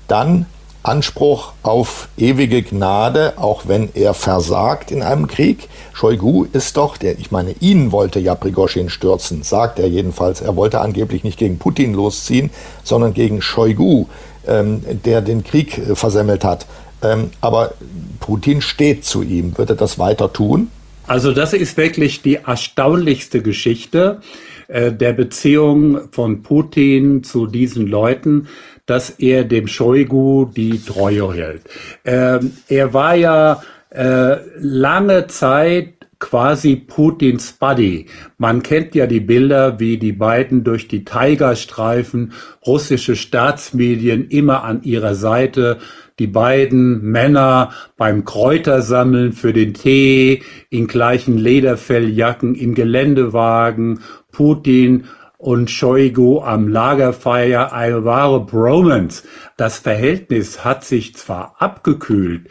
dann 0.08 0.46
Anspruch 0.84 1.54
auf 1.62 2.08
ewige 2.18 2.62
Gnade, 2.62 3.34
auch 3.36 3.62
wenn 3.66 3.88
er 3.94 4.12
versagt 4.12 4.90
in 4.90 5.02
einem 5.02 5.26
Krieg. 5.26 5.68
Shoigu 5.94 6.44
ist 6.52 6.76
doch, 6.76 6.98
der, 6.98 7.18
ich 7.18 7.30
meine, 7.30 7.52
ihn 7.60 7.90
wollte 7.90 8.20
ja 8.20 8.34
Prigoschin 8.34 8.90
stürzen, 8.90 9.42
sagt 9.42 9.78
er 9.78 9.88
jedenfalls. 9.88 10.42
Er 10.42 10.56
wollte 10.56 10.82
angeblich 10.82 11.24
nicht 11.24 11.38
gegen 11.38 11.58
Putin 11.58 11.94
losziehen, 11.94 12.50
sondern 12.82 13.14
gegen 13.14 13.40
Shoigu, 13.40 14.06
ähm, 14.46 14.84
der 15.04 15.22
den 15.22 15.42
Krieg 15.42 15.78
äh, 15.78 15.94
versemmelt 15.94 16.44
hat. 16.44 16.66
Ähm, 17.02 17.30
aber 17.40 17.72
Putin 18.20 18.60
steht 18.60 19.06
zu 19.06 19.22
ihm. 19.22 19.56
Wird 19.56 19.70
er 19.70 19.76
das 19.76 19.98
weiter 19.98 20.34
tun? 20.34 20.70
Also 21.06 21.32
das 21.32 21.52
ist 21.52 21.76
wirklich 21.76 22.22
die 22.22 22.36
erstaunlichste 22.36 23.42
Geschichte 23.42 24.20
äh, 24.68 24.90
der 24.90 25.12
Beziehung 25.12 26.10
von 26.12 26.42
Putin 26.42 27.22
zu 27.22 27.46
diesen 27.46 27.86
Leuten, 27.86 28.48
dass 28.86 29.10
er 29.10 29.44
dem 29.44 29.66
Shoigu 29.66 30.46
die 30.46 30.82
Treue 30.82 31.32
hält. 31.34 31.62
Ähm, 32.04 32.52
er 32.68 32.94
war 32.94 33.14
ja 33.14 33.62
äh, 33.90 34.36
lange 34.58 35.26
Zeit 35.26 35.94
quasi 36.18 36.76
Putins 36.76 37.52
Buddy. 37.52 38.06
Man 38.38 38.62
kennt 38.62 38.94
ja 38.94 39.06
die 39.06 39.20
Bilder, 39.20 39.78
wie 39.78 39.98
die 39.98 40.12
beiden 40.12 40.64
durch 40.64 40.88
die 40.88 41.04
Tigerstreifen, 41.04 42.32
russische 42.66 43.14
Staatsmedien 43.14 44.28
immer 44.28 44.64
an 44.64 44.82
ihrer 44.84 45.14
Seite, 45.14 45.78
die 46.18 46.26
beiden 46.26 47.02
Männer 47.02 47.72
beim 47.96 48.24
Kräutersammeln 48.24 49.32
für 49.32 49.52
den 49.52 49.74
Tee, 49.74 50.42
in 50.70 50.86
gleichen 50.86 51.38
Lederfelljacken 51.38 52.54
im 52.54 52.74
Geländewagen, 52.74 54.00
Putin 54.30 55.04
und 55.38 55.70
Shoigu 55.70 56.40
am 56.40 56.68
Lagerfeuer, 56.68 57.72
eine 57.72 58.04
wahre 58.04 58.44
Bromance. 58.44 59.24
Das 59.56 59.78
Verhältnis 59.78 60.64
hat 60.64 60.84
sich 60.84 61.16
zwar 61.16 61.56
abgekühlt, 61.58 62.48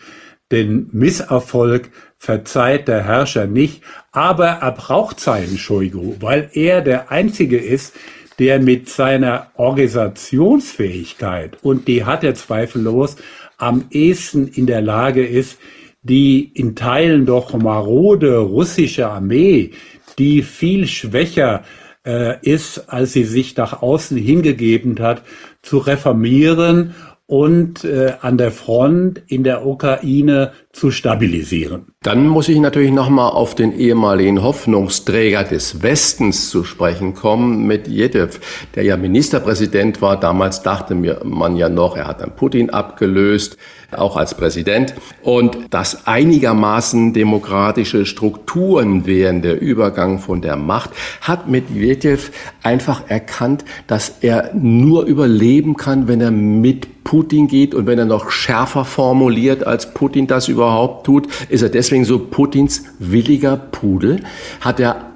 den 0.51 0.89
Misserfolg 0.91 1.89
verzeiht 2.17 2.87
der 2.87 3.03
Herrscher 3.03 3.47
nicht, 3.47 3.81
aber 4.11 4.47
er 4.47 4.73
braucht 4.73 5.19
seinen 5.19 5.57
Shoigu, 5.57 6.15
weil 6.19 6.49
er 6.53 6.81
der 6.81 7.11
Einzige 7.11 7.57
ist, 7.57 7.95
der 8.39 8.59
mit 8.59 8.89
seiner 8.89 9.51
Organisationsfähigkeit, 9.55 11.57
und 11.63 11.87
die 11.87 12.05
hat 12.05 12.23
er 12.23 12.35
zweifellos, 12.35 13.15
am 13.63 13.85
ehesten 13.91 14.47
in 14.47 14.67
der 14.67 14.81
Lage 14.81 15.25
ist, 15.25 15.57
die 16.01 16.51
in 16.53 16.75
Teilen 16.75 17.25
doch 17.25 17.53
marode 17.53 18.37
russische 18.37 19.07
Armee, 19.07 19.71
die 20.19 20.41
viel 20.41 20.85
schwächer 20.85 21.63
äh, 22.05 22.35
ist, 22.41 22.89
als 22.89 23.13
sie 23.13 23.23
sich 23.23 23.55
nach 23.55 23.81
außen 23.81 24.17
hingegeben 24.17 24.99
hat, 24.99 25.23
zu 25.61 25.77
reformieren 25.77 26.93
und 27.25 27.85
äh, 27.85 28.15
an 28.19 28.37
der 28.37 28.51
Front 28.51 29.21
in 29.27 29.45
der 29.45 29.65
Ukraine 29.65 30.51
zu 30.73 30.89
stabilisieren. 30.89 31.85
Dann 32.01 32.27
muss 32.27 32.49
ich 32.49 32.59
natürlich 32.59 32.91
nochmal 32.91 33.29
auf 33.29 33.53
den 33.53 33.77
ehemaligen 33.77 34.41
Hoffnungsträger 34.41 35.43
des 35.43 35.83
Westens 35.83 36.49
zu 36.49 36.63
sprechen 36.63 37.13
kommen, 37.13 37.67
Medvedev, 37.67 38.39
der 38.73 38.83
ja 38.83 38.97
Ministerpräsident 38.97 40.01
war. 40.01 40.19
Damals 40.19 40.63
dachte 40.63 40.95
man 40.95 41.55
ja 41.57 41.69
noch, 41.69 41.95
er 41.95 42.07
hat 42.07 42.21
dann 42.21 42.35
Putin 42.35 42.71
abgelöst, 42.71 43.57
auch 43.91 44.17
als 44.17 44.35
Präsident. 44.35 44.95
Und 45.21 45.57
dass 45.69 46.07
einigermaßen 46.07 47.13
demokratische 47.13 48.07
Strukturen 48.07 49.05
während 49.05 49.45
der 49.45 49.61
Übergang 49.61 50.17
von 50.17 50.41
der 50.41 50.55
Macht, 50.55 50.89
hat 51.21 51.47
Medvedev 51.47 52.31
einfach 52.63 53.03
erkannt, 53.09 53.63
dass 53.85 54.17
er 54.21 54.49
nur 54.55 55.05
überleben 55.05 55.77
kann, 55.77 56.07
wenn 56.07 56.19
er 56.19 56.31
mit 56.31 57.03
Putin 57.03 57.47
geht 57.47 57.75
und 57.75 57.85
wenn 57.85 57.99
er 57.99 58.05
noch 58.05 58.31
schärfer 58.31 58.85
formuliert, 58.85 59.67
als 59.67 59.93
Putin 59.93 60.25
das 60.25 60.47
überhaupt 60.47 60.62
tut, 61.03 61.27
ist 61.49 61.61
er 61.61 61.69
deswegen 61.69 62.05
so 62.05 62.19
Putins 62.19 62.83
williger 62.99 63.57
Pudel. 63.57 64.21
Hat 64.61 64.79
er 64.79 65.11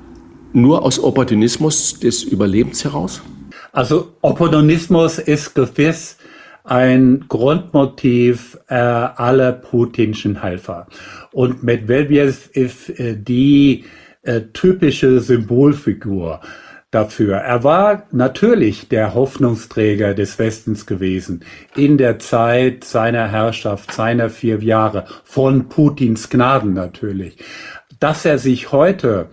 nur 0.54 0.84
aus 0.84 1.02
Opportunismus 1.04 2.00
des 2.00 2.24
Überlebens 2.24 2.84
heraus? 2.84 3.22
Also 3.72 4.14
Opportunismus 4.22 5.20
ist 5.20 5.54
gewiss 5.54 6.18
ein 6.64 7.26
Grundmotiv 7.30 8.58
äh, 8.68 8.76
aller 8.76 9.54
putinschen 9.54 10.42
Helfer. 10.42 10.88
Und 11.32 11.64
Medvedev 11.64 12.50
ist 12.54 12.90
äh, 13.00 13.16
die 13.16 13.86
äh, 14.24 14.42
typische 14.54 15.22
Symbolfigur 15.22 16.42
dafür. 16.92 17.38
Er 17.38 17.64
war 17.64 18.04
natürlich 18.12 18.88
der 18.88 19.14
Hoffnungsträger 19.14 20.14
des 20.14 20.40
Westens 20.40 20.86
gewesen 20.86 21.44
in 21.76 21.98
der 21.98 22.20
Zeit 22.20 22.84
seiner 22.84 23.28
Herrschaft, 23.28 23.92
seiner 23.92 24.30
vier 24.30 24.64
Jahre, 24.64 25.06
von 25.24 25.68
Putins 25.68 26.30
Gnaden 26.30 26.74
natürlich. 26.74 27.38
Dass 28.00 28.26
er 28.26 28.38
sich 28.38 28.72
heute 28.72 29.30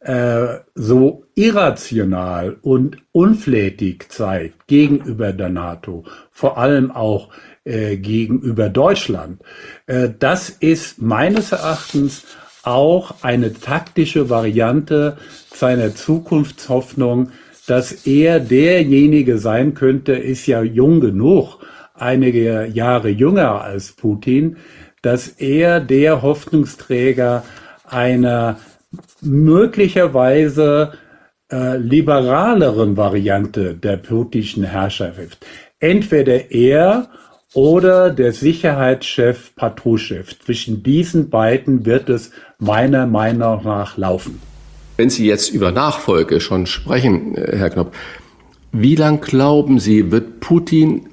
äh, 0.00 0.58
so 0.74 1.26
irrational 1.34 2.56
und 2.62 2.98
unflätig 3.12 4.08
zeigt 4.08 4.66
gegenüber 4.66 5.32
der 5.32 5.50
NATO, 5.50 6.04
vor 6.30 6.58
allem 6.58 6.90
auch 6.90 7.30
äh, 7.64 7.96
gegenüber 7.96 8.68
Deutschland, 8.68 9.42
äh, 9.86 10.08
das 10.18 10.48
ist 10.48 11.00
meines 11.02 11.52
Erachtens 11.52 12.24
auch 12.66 13.22
eine 13.22 13.52
taktische 13.52 14.28
Variante 14.28 15.16
seiner 15.54 15.94
Zukunftshoffnung, 15.94 17.30
dass 17.66 18.06
er 18.06 18.40
derjenige 18.40 19.38
sein 19.38 19.74
könnte, 19.74 20.12
ist 20.12 20.46
ja 20.46 20.62
jung 20.62 21.00
genug, 21.00 21.58
einige 21.94 22.66
Jahre 22.66 23.08
jünger 23.08 23.62
als 23.62 23.92
Putin, 23.92 24.56
dass 25.02 25.28
er 25.28 25.80
der 25.80 26.22
Hoffnungsträger 26.22 27.44
einer 27.84 28.58
möglicherweise 29.20 30.92
äh, 31.50 31.76
liberaleren 31.76 32.96
Variante 32.96 33.74
der 33.74 33.96
putinschen 33.98 34.64
Herrschaft. 34.64 35.46
Entweder 35.78 36.50
er 36.50 37.08
oder 37.54 38.10
der 38.10 38.32
Sicherheitschef 38.32 39.54
Patruschew. 39.54 40.24
Zwischen 40.44 40.82
diesen 40.82 41.30
beiden 41.30 41.86
wird 41.86 42.08
es 42.08 42.30
meiner 42.58 43.06
Meinung 43.06 43.64
nach 43.64 43.96
laufen. 43.96 44.40
Wenn 44.96 45.10
Sie 45.10 45.26
jetzt 45.26 45.50
über 45.50 45.72
Nachfolge 45.72 46.40
schon 46.40 46.66
sprechen, 46.66 47.34
äh, 47.34 47.56
Herr 47.56 47.70
Knopp, 47.70 47.94
wie 48.72 48.94
lang 48.94 49.20
glauben 49.20 49.78
Sie, 49.78 50.10
wird 50.10 50.40
Putin 50.40 51.08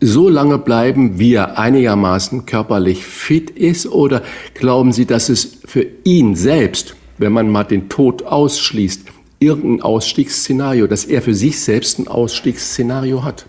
so 0.00 0.28
lange 0.28 0.58
bleiben, 0.58 1.18
wie 1.18 1.34
er 1.34 1.58
einigermaßen 1.58 2.46
körperlich 2.46 3.04
fit 3.04 3.50
ist? 3.50 3.86
Oder 3.86 4.22
glauben 4.54 4.92
Sie, 4.92 5.06
dass 5.06 5.28
es 5.28 5.60
für 5.64 5.86
ihn 6.04 6.36
selbst, 6.36 6.96
wenn 7.18 7.32
man 7.32 7.50
mal 7.50 7.64
den 7.64 7.88
Tod 7.88 8.22
ausschließt, 8.24 9.02
irgendein 9.40 9.82
Ausstiegsszenario, 9.82 10.86
dass 10.86 11.04
er 11.04 11.22
für 11.22 11.34
sich 11.34 11.60
selbst 11.60 11.98
ein 11.98 12.08
Ausstiegsszenario 12.08 13.24
hat? 13.24 13.46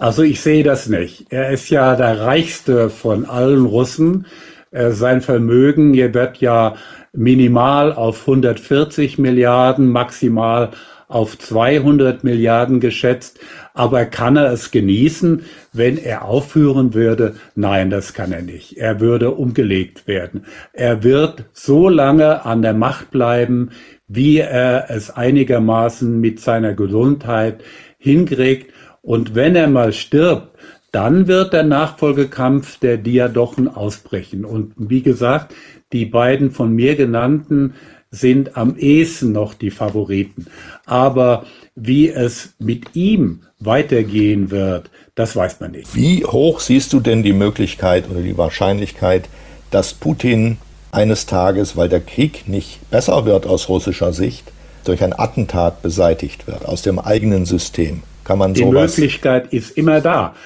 Also 0.00 0.22
ich 0.22 0.40
sehe 0.40 0.64
das 0.64 0.88
nicht. 0.88 1.26
Er 1.28 1.50
ist 1.50 1.68
ja 1.68 1.94
der 1.94 2.22
reichste 2.22 2.88
von 2.88 3.26
allen 3.26 3.66
Russen. 3.66 4.24
Äh, 4.70 4.92
sein 4.92 5.20
Vermögen 5.20 5.92
wird 5.92 6.38
ja 6.38 6.76
minimal 7.12 7.92
auf 7.92 8.20
140 8.22 9.18
Milliarden, 9.18 9.92
maximal 9.92 10.70
auf 11.08 11.38
200 11.38 12.24
Milliarden 12.24 12.80
geschätzt. 12.80 13.40
Aber 13.74 14.06
kann 14.06 14.38
er 14.38 14.50
es 14.50 14.70
genießen, 14.70 15.44
wenn 15.74 15.98
er 15.98 16.24
aufführen 16.24 16.94
würde? 16.94 17.34
Nein, 17.54 17.90
das 17.90 18.14
kann 18.14 18.32
er 18.32 18.42
nicht. 18.42 18.78
Er 18.78 19.00
würde 19.00 19.32
umgelegt 19.32 20.08
werden. 20.08 20.46
Er 20.72 21.04
wird 21.04 21.44
so 21.52 21.90
lange 21.90 22.46
an 22.46 22.62
der 22.62 22.74
Macht 22.74 23.10
bleiben, 23.10 23.68
wie 24.08 24.38
er 24.38 24.86
es 24.88 25.10
einigermaßen 25.10 26.18
mit 26.18 26.40
seiner 26.40 26.72
Gesundheit 26.72 27.62
hinkriegt. 27.98 28.72
Und 29.02 29.34
wenn 29.34 29.56
er 29.56 29.68
mal 29.68 29.92
stirbt, 29.92 30.56
dann 30.92 31.28
wird 31.28 31.52
der 31.52 31.62
Nachfolgekampf 31.62 32.78
der 32.78 32.96
Diadochen 32.96 33.68
ausbrechen. 33.68 34.44
Und 34.44 34.72
wie 34.76 35.02
gesagt, 35.02 35.54
die 35.92 36.04
beiden 36.04 36.50
von 36.50 36.72
mir 36.72 36.96
genannten 36.96 37.74
sind 38.10 38.56
am 38.56 38.76
ehesten 38.76 39.32
noch 39.32 39.54
die 39.54 39.70
Favoriten. 39.70 40.46
Aber 40.84 41.46
wie 41.76 42.08
es 42.08 42.54
mit 42.58 42.96
ihm 42.96 43.42
weitergehen 43.60 44.50
wird, 44.50 44.90
das 45.14 45.36
weiß 45.36 45.60
man 45.60 45.72
nicht. 45.72 45.94
Wie 45.94 46.24
hoch 46.24 46.60
siehst 46.60 46.92
du 46.92 47.00
denn 47.00 47.22
die 47.22 47.32
Möglichkeit 47.32 48.10
oder 48.10 48.20
die 48.20 48.36
Wahrscheinlichkeit, 48.36 49.28
dass 49.70 49.94
Putin 49.94 50.58
eines 50.90 51.26
Tages, 51.26 51.76
weil 51.76 51.88
der 51.88 52.00
Krieg 52.00 52.48
nicht 52.48 52.80
besser 52.90 53.24
wird 53.26 53.46
aus 53.46 53.68
russischer 53.68 54.12
Sicht, 54.12 54.50
durch 54.84 55.04
ein 55.04 55.16
Attentat 55.16 55.82
beseitigt 55.82 56.48
wird, 56.48 56.64
aus 56.64 56.82
dem 56.82 56.98
eigenen 56.98 57.46
System? 57.46 58.02
Kann 58.30 58.38
man 58.38 58.54
Die 58.54 58.60
sowas 58.60 58.96
Möglichkeit 58.96 59.52
ist 59.52 59.76
immer 59.76 60.00
da. 60.00 60.36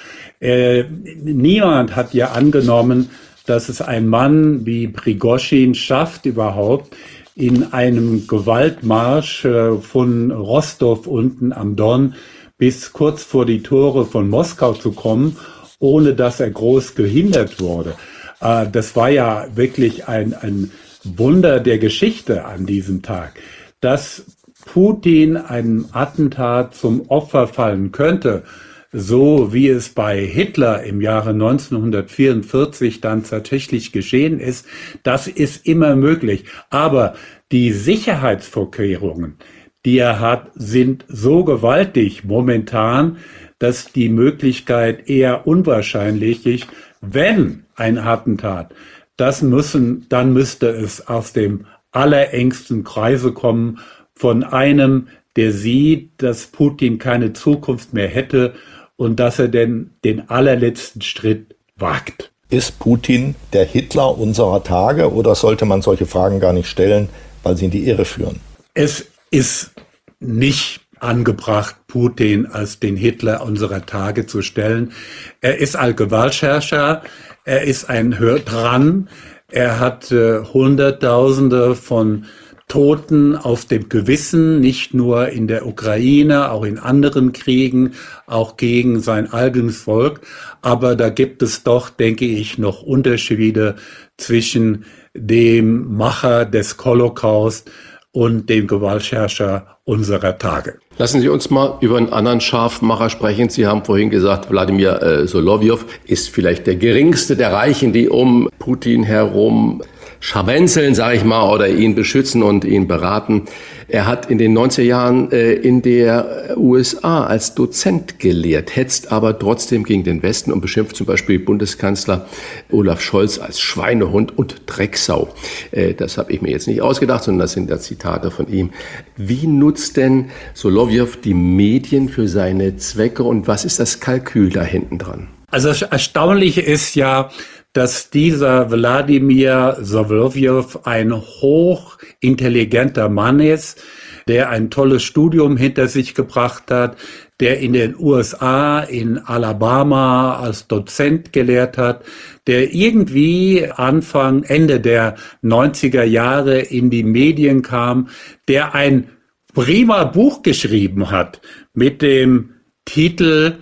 Äh, 0.41 0.85
niemand 1.23 1.95
hat 1.95 2.15
ja 2.15 2.31
angenommen, 2.31 3.11
dass 3.45 3.69
es 3.69 3.83
ein 3.83 4.09
Mann 4.09 4.65
wie 4.65 4.89
Prigoschin 4.89 5.75
schafft, 5.75 6.25
überhaupt 6.25 6.97
in 7.37 7.75
einem 7.75 8.27
Gewaltmarsch 8.27 9.45
äh, 9.45 9.77
von 9.77 10.31
Rostov 10.31 11.07
unten 11.07 11.53
am 11.53 11.77
Don 11.77 12.15
bis 12.57 12.95
kurz 12.95 13.23
vor 13.23 13.45
die 13.45 13.63
Tore 13.63 14.07
von 14.07 14.31
Moskau 14.31 14.73
zu 14.73 14.93
kommen, 14.93 15.37
ohne 15.79 16.15
dass 16.15 16.41
er 16.41 16.49
groß 16.49 16.95
gehindert 16.95 17.61
wurde. 17.61 17.97
Äh, 18.41 18.67
das 18.73 18.97
war 18.97 19.11
ja 19.11 19.47
wirklich 19.57 20.09
ein, 20.09 20.33
ein 20.33 20.71
Wunder 21.03 21.61
der 21.61 21.77
Geschichte 21.77 22.47
an 22.47 22.65
diesem 22.65 23.03
Tag. 23.03 23.35
Dass 23.83 24.25
Putin 24.67 25.37
einem 25.37 25.87
Attentat 25.93 26.75
zum 26.75 27.09
Opfer 27.09 27.47
fallen 27.47 27.93
könnte, 27.93 28.45
so 28.93 29.53
wie 29.53 29.69
es 29.69 29.89
bei 29.89 30.25
Hitler 30.25 30.85
im 30.85 31.01
Jahre 31.01 31.31
1944 31.31 33.01
dann 33.01 33.25
tatsächlich 33.25 33.91
geschehen 33.91 34.39
ist, 34.39 34.67
das 35.03 35.27
ist 35.27 35.67
immer 35.67 35.97
möglich. 35.97 36.45
Aber 36.71 37.15
die 37.51 37.73
Sicherheitsvorkehrungen, 37.73 39.37
die 39.85 39.99
er 39.99 40.21
hat, 40.21 40.53
sind 40.55 41.05
so 41.09 41.45
gewaltig 41.45 42.25
momentan, 42.25 43.19
dass 43.59 43.93
die 43.93 44.09
Möglichkeit 44.09 45.09
eher 45.09 45.47
unwahrscheinlich 45.47 46.47
ist, 46.47 46.69
wenn 47.01 47.65
ein 47.75 47.99
Attentat, 47.99 48.75
das 49.17 49.43
müssen, 49.43 50.07
dann 50.09 50.33
müsste 50.33 50.69
es 50.69 51.07
aus 51.07 51.33
dem 51.33 51.67
allerengsten 51.93 52.85
Kreise 52.85 53.33
kommen 53.33 53.79
von 54.15 54.45
einem, 54.45 55.09
der 55.37 55.53
sieht, 55.53 56.11
dass 56.19 56.47
Putin 56.47 56.99
keine 56.99 57.33
Zukunft 57.33 57.93
mehr 57.93 58.09
hätte 58.09 58.55
und 58.97 59.19
dass 59.19 59.39
er 59.39 59.49
denn 59.49 59.91
den 60.05 60.29
allerletzten 60.31 61.03
Schritt 61.03 61.57
wagt. 61.77 62.31
Ist 62.51 62.79
Putin 62.79 63.35
der 63.53 63.65
Hitler 63.65 64.17
unserer 64.17 64.63
Tage 64.63 65.13
oder 65.13 65.35
sollte 65.35 65.65
man 65.65 65.83
solche 65.83 66.07
Fragen 66.07 66.39
gar 66.39 66.53
nicht 66.53 66.69
stellen, 66.69 67.09
weil 67.43 67.57
sie 67.57 67.65
in 67.65 67.71
die 67.71 67.89
Irre 67.89 68.05
führen? 68.05 68.41
Es 68.75 69.07
ist 69.31 69.73
nicht 70.21 70.81
angebracht, 71.01 71.77
Putin 71.89 72.47
als 72.47 72.79
den 72.79 72.97
Hitler 72.97 73.43
unserer 73.43 73.85
Tage 73.85 74.27
zu 74.27 74.43
stellen. 74.43 74.93
Er 75.41 75.59
ist 75.59 75.77
ein 75.77 75.97
Gewaltherrscher, 75.97 77.03
er 77.45 77.63
ist 77.63 77.91
ein 77.91 78.19
Hörtran, 78.19 79.09
er 79.51 79.81
hat 79.81 80.11
äh, 80.11 80.41
Hunderttausende 80.41 81.75
von 81.75 82.27
Toten 82.69 83.37
auf 83.37 83.67
dem 83.67 83.89
Gewissen, 83.89 84.61
nicht 84.61 84.95
nur 84.95 85.29
in 85.29 85.47
der 85.47 85.67
Ukraine, 85.67 86.51
auch 86.51 86.65
in 86.65 86.79
anderen 86.79 87.33
Kriegen, 87.33 87.93
auch 88.27 88.57
gegen 88.57 89.01
sein 89.01 89.33
eigenes 89.33 89.79
Volk. 89.83 90.23
Aber 90.63 90.97
da 90.97 91.11
gibt 91.11 91.43
es 91.43 91.63
doch, 91.63 91.91
denke 91.91 92.25
ich, 92.25 92.59
noch 92.59 92.83
Unterschiede 92.83 93.77
zwischen 94.17 94.85
dem 95.15 95.95
Macher 95.97 96.45
des 96.45 96.77
Holocaust 96.83 97.71
und 98.13 98.49
dem 98.49 98.67
Gewaltherrscher 98.67 99.79
unserer 99.85 100.39
Tage. 100.39 100.79
Lassen 100.97 101.21
Sie 101.21 101.29
uns 101.29 101.51
mal 101.51 101.77
über 101.81 101.99
einen 101.99 102.13
anderen 102.13 102.41
Scharfmacher 102.41 103.11
sprechen. 103.11 103.49
Sie 103.49 103.67
haben 103.67 103.85
vorhin 103.85 104.09
gesagt, 104.09 104.51
Wladimir 104.51 105.03
äh, 105.03 105.27
Solovyov 105.27 105.85
ist 106.07 106.31
vielleicht 106.31 106.67
der 106.67 106.77
geringste 106.77 107.37
der 107.37 107.53
Reichen, 107.53 107.93
die 107.93 108.09
um 108.09 108.49
Putin 108.59 109.03
herum 109.03 109.83
scharwenzeln, 110.21 110.95
sage 110.95 111.17
ich 111.17 111.25
mal, 111.25 111.53
oder 111.53 111.69
ihn 111.69 111.95
beschützen 111.95 112.43
und 112.43 112.65
ihn 112.65 112.89
beraten. 112.89 113.43
Er 113.89 114.07
hat 114.07 114.31
in 114.31 114.39
den 114.39 114.57
90er 114.57 114.83
Jahren 114.83 115.31
äh, 115.31 115.53
in 115.53 115.83
der 115.83 116.55
USA 116.57 117.25
als 117.25 117.55
Dozent 117.55 118.19
gelehrt, 118.19 118.75
hetzt 118.77 119.13
aber 119.13 119.39
trotzdem 119.39 119.85
gegen 119.85 120.05
den 120.05 120.23
Westen 120.23 120.53
und 120.53 120.61
beschimpft 120.61 120.97
zum 120.97 121.07
Beispiel 121.07 121.39
Bundeskanzler 121.39 122.27
Olaf 122.71 123.01
Scholz 123.01 123.39
als 123.39 123.61
Schweinehund 123.61 124.37
und 124.37 124.63
Drecksau. 124.67 125.29
Äh, 125.71 125.95
das 125.95 126.17
habe 126.19 126.33
ich 126.33 126.41
mir 126.41 126.51
jetzt 126.51 126.67
nicht 126.67 126.81
ausgedacht, 126.81 127.25
sondern 127.25 127.41
das 127.41 127.53
sind 127.53 127.69
ja 127.69 127.79
Zitate 127.79 128.31
von 128.31 128.51
ihm. 128.51 128.71
Wie 129.17 129.47
nutzt 129.47 129.97
denn 129.97 130.31
Solovjev 130.55 131.21
die 131.21 131.35
Medien 131.35 132.09
für 132.09 132.29
seine 132.29 132.77
Zwecke 132.77 133.23
und 133.23 133.47
was 133.47 133.65
ist 133.65 133.81
das 133.81 134.01
Kalkül 134.01 134.51
da 134.51 134.63
hinten 134.63 134.99
dran? 134.99 135.29
Also 135.51 135.69
das 135.69 135.83
Erstaunliche 135.83 136.63
ist 136.63 136.97
ja, 136.97 137.31
dass 137.75 138.09
dieser 138.09 138.71
Wladimir 138.71 139.77
Sowlowjew 139.81 140.65
ein 140.85 141.13
hochintelligenter 141.13 143.09
Mann 143.09 143.41
ist, 143.41 143.83
der 144.29 144.49
ein 144.49 144.71
tolles 144.71 145.03
Studium 145.03 145.57
hinter 145.57 145.89
sich 145.89 146.15
gebracht 146.15 146.71
hat, 146.71 146.97
der 147.41 147.59
in 147.59 147.73
den 147.73 147.97
USA, 147.99 148.81
in 148.81 149.19
Alabama 149.19 150.37
als 150.37 150.69
Dozent 150.69 151.33
gelehrt 151.33 151.77
hat, 151.77 152.05
der 152.47 152.73
irgendwie 152.73 153.69
Anfang, 153.75 154.45
Ende 154.45 154.81
der 154.81 155.17
90er 155.43 156.05
Jahre 156.05 156.61
in 156.61 156.91
die 156.91 157.03
Medien 157.03 157.63
kam, 157.63 158.09
der 158.47 158.75
ein 158.75 159.09
prima 159.53 160.05
Buch 160.05 160.43
geschrieben 160.43 161.11
hat 161.11 161.41
mit 161.75 162.03
dem 162.03 162.51
Titel 162.85 163.57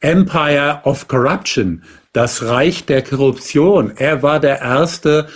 Empire 0.00 0.80
of 0.84 1.06
Corruption, 1.06 1.82
das 2.14 2.44
Reich 2.44 2.86
der 2.86 3.02
Korruption. 3.02 3.92
Er 3.96 4.22
war 4.22 4.40
der 4.40 4.62
Erste, 4.62 5.28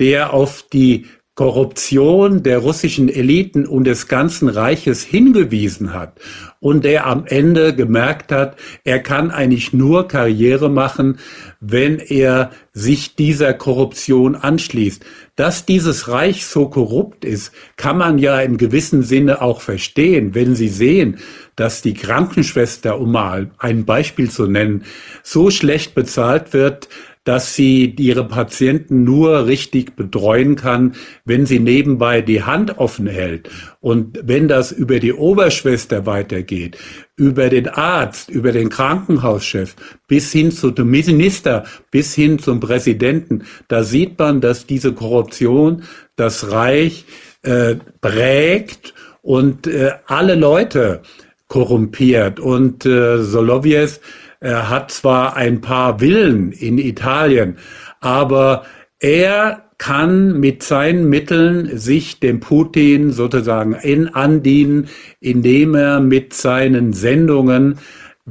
der 0.00 0.32
auf 0.32 0.64
die 0.72 1.06
Korruption 1.34 2.42
der 2.42 2.58
russischen 2.58 3.08
Eliten 3.08 3.64
und 3.64 3.84
des 3.84 4.06
ganzen 4.06 4.48
Reiches 4.48 5.02
hingewiesen 5.02 5.94
hat 5.94 6.20
und 6.60 6.84
der 6.84 7.06
am 7.06 7.24
Ende 7.26 7.74
gemerkt 7.74 8.30
hat, 8.30 8.56
er 8.84 9.00
kann 9.00 9.30
eigentlich 9.30 9.72
nur 9.72 10.08
Karriere 10.08 10.68
machen, 10.68 11.18
wenn 11.58 11.98
er 11.98 12.50
sich 12.74 13.16
dieser 13.16 13.54
Korruption 13.54 14.36
anschließt. 14.36 15.06
Dass 15.34 15.64
dieses 15.64 16.08
Reich 16.08 16.44
so 16.44 16.68
korrupt 16.68 17.24
ist, 17.24 17.52
kann 17.76 17.96
man 17.96 18.18
ja 18.18 18.38
im 18.40 18.58
gewissen 18.58 19.02
Sinne 19.02 19.40
auch 19.40 19.62
verstehen, 19.62 20.34
wenn 20.34 20.54
Sie 20.54 20.68
sehen, 20.68 21.18
dass 21.56 21.80
die 21.80 21.94
Krankenschwester, 21.94 22.98
um 22.98 23.10
mal 23.10 23.50
ein 23.56 23.86
Beispiel 23.86 24.30
zu 24.30 24.46
nennen, 24.46 24.84
so 25.22 25.50
schlecht 25.50 25.94
bezahlt 25.94 26.52
wird, 26.52 26.88
dass 27.24 27.54
sie 27.54 27.94
ihre 27.98 28.26
Patienten 28.26 29.04
nur 29.04 29.46
richtig 29.46 29.94
betreuen 29.94 30.56
kann, 30.56 30.94
wenn 31.24 31.46
sie 31.46 31.60
nebenbei 31.60 32.20
die 32.20 32.42
Hand 32.42 32.78
offen 32.78 33.06
hält. 33.06 33.48
Und 33.80 34.18
wenn 34.24 34.48
das 34.48 34.72
über 34.72 34.98
die 34.98 35.12
Oberschwester 35.12 36.04
weitergeht, 36.04 36.78
über 37.16 37.48
den 37.48 37.68
Arzt, 37.68 38.28
über 38.28 38.50
den 38.50 38.70
Krankenhauschef, 38.70 39.76
bis 40.08 40.32
hin 40.32 40.50
zu 40.50 40.72
dem 40.72 40.90
Minister, 40.90 41.64
bis 41.90 42.14
hin 42.14 42.40
zum 42.40 42.58
Präsidenten, 42.58 43.44
da 43.68 43.84
sieht 43.84 44.18
man, 44.18 44.40
dass 44.40 44.66
diese 44.66 44.92
Korruption 44.92 45.84
das 46.16 46.50
Reich 46.50 47.04
äh, 47.42 47.76
prägt 48.00 48.94
und 49.22 49.68
äh, 49.68 49.92
alle 50.06 50.34
Leute 50.34 51.02
korrumpiert. 51.46 52.40
Und 52.40 52.84
äh, 52.86 53.22
Solovjev 53.22 54.00
er 54.42 54.68
hat 54.68 54.90
zwar 54.90 55.36
ein 55.36 55.60
paar 55.60 56.00
Villen 56.00 56.52
in 56.52 56.78
Italien, 56.78 57.56
aber 58.00 58.64
er 58.98 59.64
kann 59.78 60.38
mit 60.38 60.62
seinen 60.62 61.08
Mitteln 61.08 61.76
sich 61.76 62.20
dem 62.20 62.40
Putin 62.40 63.10
sozusagen 63.10 63.74
in 63.74 64.08
andienen, 64.08 64.88
indem 65.20 65.74
er 65.74 66.00
mit 66.00 66.34
seinen 66.34 66.92
Sendungen 66.92 67.78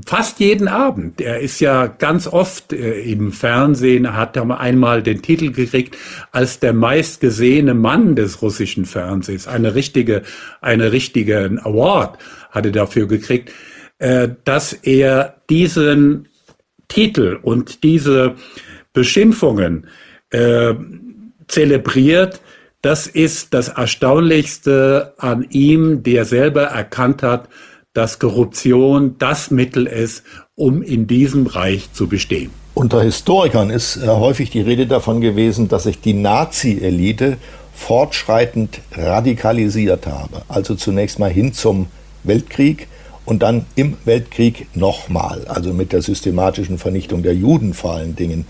fast 0.06 0.40
jeden 0.40 0.68
Abend. 0.70 1.20
Er 1.20 1.42
ist 1.42 1.60
ja 1.60 1.88
ganz 1.88 2.28
oft 2.28 2.72
äh, 2.72 3.02
im 3.02 3.34
Fernsehen, 3.34 4.06
er 4.06 4.16
hat 4.16 4.38
einmal 4.38 5.04
den 5.04 5.22
Titel 5.22 5.52
gekriegt 5.52 5.98
als 6.32 6.60
der 6.60 6.74
meistgesehene 6.74 7.74
Mann 7.74 8.16
des 8.16 8.42
russischen 8.42 8.86
Fernsehens. 8.86 9.48
Eine 9.48 9.76
richtige, 9.76 10.24
eine 10.62 10.94
richtige 10.94 11.58
Award 11.64 12.18
hat 12.52 12.66
er 12.66 12.72
dafür 12.72 13.08
gekriegt. 13.08 13.52
Äh, 14.02 14.30
dass 14.46 14.74
er 14.74 15.36
diesen 15.48 16.28
Titel 16.88 17.38
und 17.40 17.84
diese 17.84 18.34
Beschimpfungen 18.94 19.86
äh, 20.32 20.74
zelebriert, 21.48 22.42
das 22.82 23.06
ist 23.06 23.54
das 23.54 23.68
Erstaunlichste 23.68 25.14
an 25.20 25.46
ihm, 25.52 26.02
der 26.02 26.26
selber 26.26 26.64
erkannt 26.64 27.22
hat, 27.22 27.48
dass 27.94 28.18
Korruption 28.18 29.18
das 29.20 29.52
Mittel 29.52 29.86
ist, 29.86 30.24
um 30.56 30.82
in 30.82 31.06
diesem 31.06 31.46
Reich 31.46 31.94
zu 31.94 32.08
bestehen. 32.08 32.50
Unter 32.74 33.04
Historikern 33.04 33.70
ist 33.70 33.98
äh, 33.98 34.08
häufig 34.08 34.50
die 34.50 34.62
Rede 34.62 34.88
davon 34.88 35.22
gewesen, 35.22 35.68
dass 35.68 35.84
sich 35.84 36.02
die 36.02 36.16
Nazi-Elite 36.16 37.38
fortschreitend 37.76 38.80
radikalisiert 38.94 40.08
habe. 40.08 40.42
Also 40.48 40.74
zunächst 40.74 41.20
mal 41.20 41.30
hin 41.30 41.54
zum 41.54 41.86
Weltkrieg, 42.24 42.88
und 43.26 43.44
dann 43.44 43.66
im 43.76 43.98
Weltkrieg 44.06 44.68
nochmal, 44.76 45.46
also 45.48 45.74
mit 45.74 45.94
der 45.94 46.02
systematischen 46.02 46.78
Vernichtung 46.78 47.24
der 47.24 47.36
Juden 47.36 47.74
vor 47.74 47.94
allen 47.94 48.16
Dingen. 48.16 48.46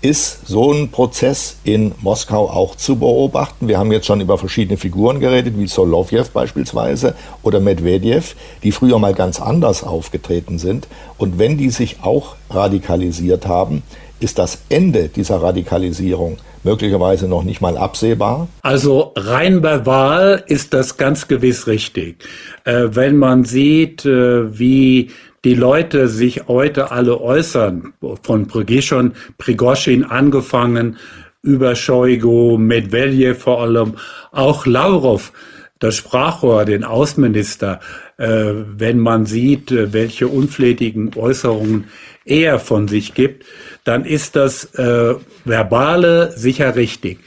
Ist 0.00 0.46
so 0.46 0.70
ein 0.70 0.90
Prozess 0.90 1.56
in 1.64 1.92
Moskau 2.02 2.50
auch 2.50 2.74
zu 2.74 2.96
beobachten? 2.96 3.68
Wir 3.68 3.78
haben 3.78 3.90
jetzt 3.90 4.04
schon 4.04 4.20
über 4.20 4.36
verschiedene 4.36 4.76
Figuren 4.76 5.18
geredet, 5.18 5.54
wie 5.56 5.66
Solovjev 5.66 6.28
beispielsweise 6.30 7.14
oder 7.42 7.58
Medvedev, 7.58 8.36
die 8.62 8.72
früher 8.72 8.98
mal 8.98 9.14
ganz 9.14 9.40
anders 9.40 9.82
aufgetreten 9.82 10.58
sind. 10.58 10.88
Und 11.16 11.38
wenn 11.38 11.56
die 11.56 11.70
sich 11.70 12.02
auch 12.02 12.36
radikalisiert 12.50 13.46
haben, 13.46 13.82
ist 14.20 14.38
das 14.38 14.58
Ende 14.68 15.08
dieser 15.08 15.40
Radikalisierung 15.40 16.36
möglicherweise 16.64 17.28
noch 17.28 17.44
nicht 17.44 17.60
mal 17.60 17.76
absehbar? 17.76 18.48
Also 18.62 19.12
rein 19.16 19.60
bei 19.60 19.86
Wahl 19.86 20.42
ist 20.46 20.74
das 20.74 20.96
ganz 20.96 21.28
gewiss 21.28 21.66
richtig. 21.66 22.24
Äh, 22.64 22.88
wenn 22.90 23.16
man 23.16 23.44
sieht, 23.44 24.04
äh, 24.04 24.58
wie 24.58 25.10
die 25.44 25.54
Leute 25.54 26.08
sich 26.08 26.48
heute 26.48 26.90
alle 26.90 27.20
äußern, 27.20 27.92
von 28.22 28.46
Prigozhin, 28.46 29.12
Prigozhin 29.36 30.02
angefangen, 30.04 30.96
über 31.42 31.76
Shoigu, 31.76 32.56
Medvedev 32.56 33.42
vor 33.42 33.60
allem, 33.60 33.94
auch 34.32 34.64
Lavrov, 34.64 35.32
das 35.78 35.96
Sprachrohr, 35.96 36.64
den 36.64 36.84
Außenminister, 36.84 37.80
äh, 38.16 38.26
wenn 38.26 38.98
man 38.98 39.26
sieht, 39.26 39.70
äh, 39.70 39.92
welche 39.92 40.28
unflätigen 40.28 41.12
Äußerungen 41.16 41.88
er 42.24 42.58
von 42.58 42.88
sich 42.88 43.14
gibt, 43.14 43.44
dann 43.84 44.04
ist 44.04 44.36
das 44.36 44.64
äh, 44.74 45.14
Verbale 45.44 46.32
sicher 46.36 46.76
richtig. 46.76 47.18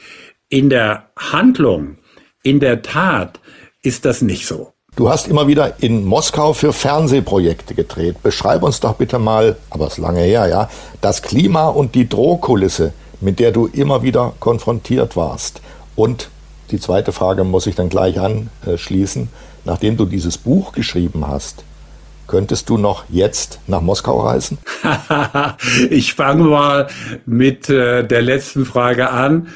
In 0.48 0.70
der 0.70 1.10
Handlung, 1.16 1.98
in 2.42 2.58
der 2.58 2.82
Tat 2.82 3.38
ist 3.82 4.04
das 4.04 4.22
nicht 4.22 4.46
so. 4.46 4.72
Du 4.96 5.08
hast 5.08 5.28
immer 5.28 5.46
wieder 5.46 5.74
in 5.80 6.04
Moskau 6.04 6.54
für 6.54 6.72
Fernsehprojekte 6.72 7.74
gedreht. 7.74 8.20
Beschreib 8.22 8.64
uns 8.64 8.80
doch 8.80 8.94
bitte 8.94 9.20
mal, 9.20 9.56
aber 9.70 9.86
es 9.86 9.92
ist 9.92 9.98
lange 9.98 10.22
her, 10.22 10.48
ja, 10.48 10.68
das 11.00 11.22
Klima 11.22 11.68
und 11.68 11.94
die 11.94 12.08
Drohkulisse, 12.08 12.92
mit 13.20 13.38
der 13.38 13.52
du 13.52 13.66
immer 13.66 14.02
wieder 14.02 14.34
konfrontiert 14.40 15.14
warst. 15.14 15.60
Und 15.94 16.30
die 16.70 16.80
zweite 16.80 17.12
Frage 17.12 17.44
muss 17.44 17.66
ich 17.66 17.74
dann 17.74 17.88
gleich 17.88 18.18
anschließen. 18.20 19.28
Nachdem 19.64 19.96
du 19.96 20.04
dieses 20.06 20.38
Buch 20.38 20.72
geschrieben 20.72 21.26
hast, 21.26 21.64
Könntest 22.28 22.68
du 22.68 22.76
noch 22.76 23.06
jetzt 23.08 23.58
nach 23.66 23.80
Moskau 23.80 24.20
reisen? 24.20 24.58
ich 25.90 26.12
fange 26.12 26.44
mal 26.44 26.88
mit 27.24 27.70
äh, 27.70 28.06
der 28.06 28.20
letzten 28.20 28.66
Frage 28.66 29.10
an. 29.10 29.48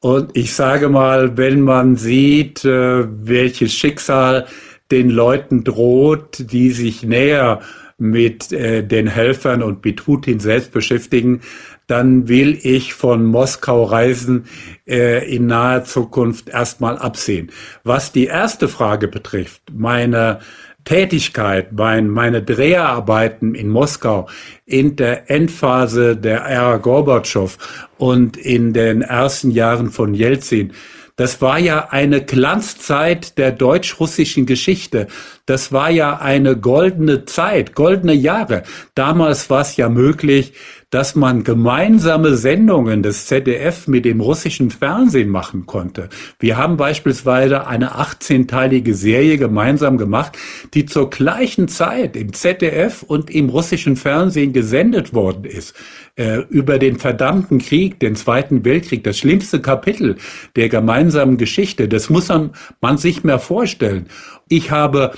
Und 0.00 0.36
ich 0.36 0.52
sage 0.52 0.88
mal, 0.88 1.36
wenn 1.36 1.60
man 1.60 1.96
sieht, 1.96 2.64
äh, 2.64 3.04
welches 3.24 3.74
Schicksal 3.74 4.46
den 4.90 5.08
Leuten 5.08 5.62
droht, 5.62 6.50
die 6.50 6.70
sich 6.70 7.04
näher 7.04 7.60
mit 7.96 8.52
äh, 8.52 8.82
den 8.82 9.06
Helfern 9.06 9.62
und 9.62 9.84
mit 9.84 10.04
Putin 10.04 10.40
selbst 10.40 10.72
beschäftigen, 10.72 11.42
dann 11.86 12.28
will 12.28 12.58
ich 12.62 12.94
von 12.94 13.24
Moskau 13.24 13.84
reisen 13.84 14.46
äh, 14.86 15.34
in 15.34 15.46
naher 15.46 15.84
Zukunft 15.84 16.48
erstmal 16.48 16.98
absehen. 16.98 17.50
Was 17.84 18.12
die 18.12 18.26
erste 18.26 18.68
Frage 18.68 19.08
betrifft, 19.08 19.62
meine 19.72 20.40
Tätigkeit, 20.84 21.72
mein, 21.72 22.08
meine 22.08 22.42
Dreharbeiten 22.42 23.54
in 23.54 23.68
Moskau 23.68 24.28
in 24.64 24.96
der 24.96 25.30
Endphase 25.30 26.16
der 26.16 26.42
Ära 26.42 26.76
Gorbatschow 26.76 27.58
und 27.98 28.36
in 28.36 28.72
den 28.72 29.02
ersten 29.02 29.50
Jahren 29.50 29.90
von 29.90 30.14
Jelzin, 30.14 30.72
das 31.16 31.40
war 31.40 31.58
ja 31.58 31.88
eine 31.90 32.22
Glanzzeit 32.22 33.38
der 33.38 33.50
deutsch-russischen 33.50 34.44
Geschichte. 34.44 35.06
Das 35.46 35.72
war 35.72 35.90
ja 35.90 36.18
eine 36.18 36.58
goldene 36.58 37.24
Zeit, 37.24 37.74
goldene 37.74 38.12
Jahre. 38.12 38.64
Damals 38.94 39.48
war 39.48 39.62
es 39.62 39.78
ja 39.78 39.88
möglich, 39.88 40.52
dass 40.90 41.16
man 41.16 41.42
gemeinsame 41.42 42.36
Sendungen 42.36 43.02
des 43.02 43.26
ZDF 43.26 43.88
mit 43.88 44.04
dem 44.04 44.20
russischen 44.20 44.70
Fernsehen 44.70 45.28
machen 45.28 45.66
konnte. 45.66 46.08
Wir 46.38 46.56
haben 46.56 46.76
beispielsweise 46.76 47.66
eine 47.66 47.96
18-teilige 47.96 48.94
Serie 48.94 49.36
gemeinsam 49.36 49.98
gemacht, 49.98 50.38
die 50.74 50.86
zur 50.86 51.10
gleichen 51.10 51.66
Zeit 51.66 52.16
im 52.16 52.32
ZDF 52.32 53.02
und 53.02 53.30
im 53.30 53.48
russischen 53.48 53.96
Fernsehen 53.96 54.52
gesendet 54.52 55.12
worden 55.12 55.44
ist 55.44 55.74
äh, 56.14 56.42
über 56.50 56.78
den 56.78 56.98
verdammten 56.98 57.58
Krieg, 57.58 57.98
den 57.98 58.14
Zweiten 58.14 58.64
Weltkrieg, 58.64 59.02
das 59.02 59.18
schlimmste 59.18 59.60
Kapitel 59.60 60.16
der 60.54 60.68
gemeinsamen 60.68 61.36
Geschichte. 61.36 61.88
Das 61.88 62.10
muss 62.10 62.28
man, 62.28 62.50
man 62.80 62.96
sich 62.96 63.24
mehr 63.24 63.40
vorstellen. 63.40 64.06
Ich 64.48 64.70
habe 64.70 65.12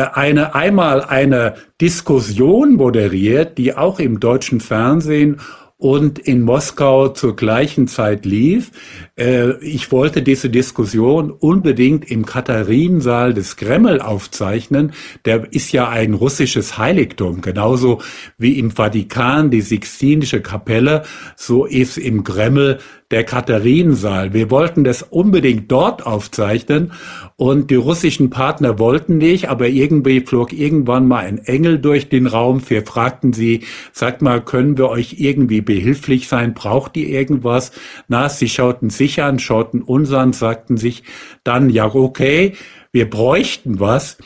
eine, 0.00 0.54
einmal 0.54 1.02
eine 1.02 1.54
Diskussion 1.80 2.76
moderiert, 2.76 3.58
die 3.58 3.76
auch 3.76 3.98
im 3.98 4.20
deutschen 4.20 4.60
Fernsehen 4.60 5.40
und 5.82 6.20
in 6.20 6.42
Moskau 6.42 7.08
zur 7.08 7.34
gleichen 7.34 7.88
Zeit 7.88 8.24
lief. 8.24 8.70
Äh, 9.18 9.58
ich 9.64 9.90
wollte 9.90 10.22
diese 10.22 10.48
Diskussion 10.48 11.32
unbedingt 11.32 12.08
im 12.08 12.24
Katharinensaal 12.24 13.34
des 13.34 13.56
Kreml 13.56 14.00
aufzeichnen. 14.00 14.92
Der 15.24 15.52
ist 15.52 15.72
ja 15.72 15.88
ein 15.88 16.14
russisches 16.14 16.78
Heiligtum, 16.78 17.40
genauso 17.40 18.00
wie 18.38 18.60
im 18.60 18.70
Vatikan 18.70 19.50
die 19.50 19.60
Sixtinische 19.60 20.40
Kapelle, 20.40 21.02
so 21.34 21.64
ist 21.64 21.98
im 21.98 22.22
Kreml 22.22 22.78
der 23.12 23.24
Katharinensaal. 23.24 24.32
Wir 24.32 24.50
wollten 24.50 24.82
das 24.82 25.02
unbedingt 25.02 25.70
dort 25.70 26.04
aufzeichnen 26.06 26.92
und 27.36 27.70
die 27.70 27.76
russischen 27.76 28.30
Partner 28.30 28.78
wollten 28.78 29.18
nicht, 29.18 29.48
aber 29.48 29.68
irgendwie 29.68 30.20
flog 30.20 30.52
irgendwann 30.52 31.06
mal 31.06 31.24
ein 31.26 31.38
Engel 31.38 31.78
durch 31.78 32.08
den 32.08 32.26
Raum. 32.26 32.62
Wir 32.68 32.84
fragten 32.84 33.32
sie, 33.32 33.64
sag 33.92 34.22
mal, 34.22 34.40
können 34.40 34.78
wir 34.78 34.88
euch 34.88 35.16
irgendwie 35.18 35.60
behilflich 35.60 36.26
sein? 36.26 36.54
Braucht 36.54 36.96
ihr 36.96 37.08
irgendwas? 37.08 37.72
Na, 38.08 38.28
sie 38.28 38.48
schauten 38.48 38.90
sich 38.90 39.22
an, 39.22 39.38
schauten 39.38 39.82
uns 39.82 40.12
an, 40.12 40.32
sagten 40.32 40.76
sich 40.76 41.04
dann, 41.44 41.70
ja, 41.70 41.94
okay, 41.94 42.54
wir 42.92 43.08
bräuchten 43.08 43.78
was. 43.78 44.16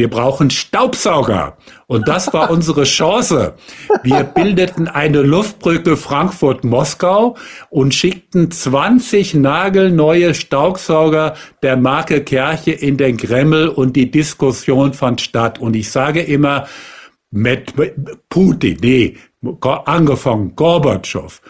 Wir 0.00 0.08
brauchen 0.08 0.48
Staubsauger. 0.48 1.58
Und 1.86 2.08
das 2.08 2.32
war 2.32 2.50
unsere 2.56 2.84
Chance. 2.84 3.52
Wir 4.02 4.24
bildeten 4.24 4.88
eine 4.88 5.20
Luftbrücke 5.20 5.94
Frankfurt-Moskau 5.94 7.36
und 7.68 7.94
schickten 7.94 8.50
20 8.50 9.34
nagelneue 9.34 10.32
Staubsauger 10.32 11.34
der 11.62 11.76
Marke 11.76 12.24
Kerche 12.24 12.70
in 12.70 12.96
den 12.96 13.18
Kreml 13.18 13.68
und 13.68 13.94
die 13.94 14.10
Diskussion 14.10 14.94
fand 14.94 15.20
statt. 15.20 15.58
Und 15.58 15.76
ich 15.76 15.90
sage 15.90 16.22
immer, 16.22 16.66
mit 17.30 17.74
Putin, 18.30 18.78
nee, 18.80 19.18
angefangen 19.60 20.56
Gorbatschow, 20.56 21.42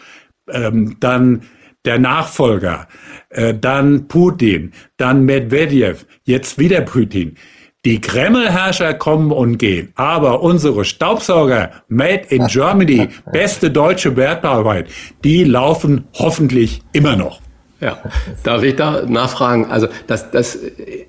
ähm, 0.51 0.97
dann 0.99 1.43
der 1.85 1.99
Nachfolger, 1.99 2.89
äh, 3.29 3.53
dann 3.53 4.09
Putin, 4.09 4.73
dann 4.97 5.23
Medvedev, 5.23 6.05
jetzt 6.25 6.59
wieder 6.59 6.81
Putin. 6.81 7.37
Die 7.83 7.99
Kremlherrscher 7.99 8.93
kommen 8.93 9.31
und 9.31 9.57
gehen, 9.57 9.91
aber 9.95 10.43
unsere 10.43 10.85
Staubsauger 10.85 11.71
Made 11.87 12.27
in 12.29 12.45
Germany, 12.45 13.09
beste 13.31 13.71
deutsche 13.71 14.15
Wertarbeit, 14.15 14.87
die 15.23 15.43
laufen 15.43 16.05
hoffentlich 16.13 16.83
immer 16.93 17.15
noch. 17.15 17.41
Ja, 17.81 17.97
darf 18.43 18.61
ich 18.61 18.75
da 18.75 19.01
nachfragen? 19.07 19.65
Also 19.65 19.87
das, 20.05 20.29
das 20.29 20.55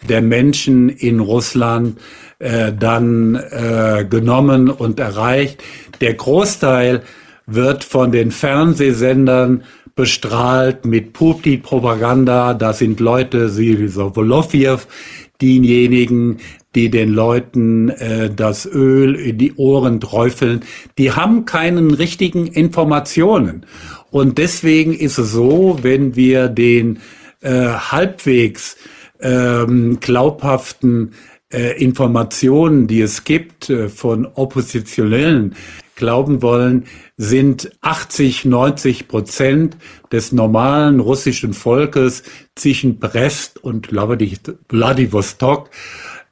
der 0.08 0.22
Menschen 0.22 0.90
in 0.90 1.22
Russland 1.22 1.98
äh, 2.40 2.74
dann 2.74 3.36
äh, 3.36 4.06
genommen 4.08 4.70
und 4.70 5.00
erreicht. 5.00 5.64
Der 6.02 6.14
Großteil 6.14 7.04
wird 7.48 7.86
von 7.86 8.12
den 8.12 8.32
Fernsehsendern 8.32 9.64
bestrahlt 9.96 10.86
mit 10.86 11.14
Putin-Propaganda. 11.14 12.54
Da 12.54 12.74
sind 12.74 13.00
Leute 13.00 13.58
wie 13.58 13.96
Wolofiew, 13.96 14.80
diejenigen, 15.42 16.38
die 16.76 16.90
den 16.90 17.14
Leuten 17.14 17.90
äh, 17.90 18.30
das 18.34 18.66
Öl 18.66 19.16
in 19.16 19.38
die 19.38 19.54
Ohren 19.56 20.00
träufeln, 20.00 20.62
die 20.98 21.12
haben 21.12 21.46
keinen 21.46 21.92
richtigen 21.94 22.48
Informationen. 22.48 23.66
Und 24.12 24.38
deswegen 24.38 24.94
ist 24.94 25.18
es 25.18 25.32
so, 25.32 25.80
wenn 25.82 26.16
wir 26.16 26.48
den 26.48 27.00
äh, 27.42 27.52
halbwegs 27.52 28.78
ähm, 29.22 30.00
glaubhaften 30.00 31.14
äh, 31.52 31.82
Informationen, 31.82 32.88
die 32.88 33.02
es 33.02 33.24
gibt 33.24 33.70
äh, 33.70 33.90
von 33.90 34.26
Oppositionellen, 34.26 35.56
glauben 35.96 36.42
wollen, 36.42 36.86
sind 37.18 37.72
80, 37.82 38.46
90 38.46 39.08
Prozent 39.08 39.78
des 40.12 40.32
normalen 40.32 41.00
russischen 41.00 41.54
Volkes 41.54 42.24
zwischen 42.56 43.00
Brest 43.00 43.64
und 43.64 43.88
Vladivostok 43.88 45.70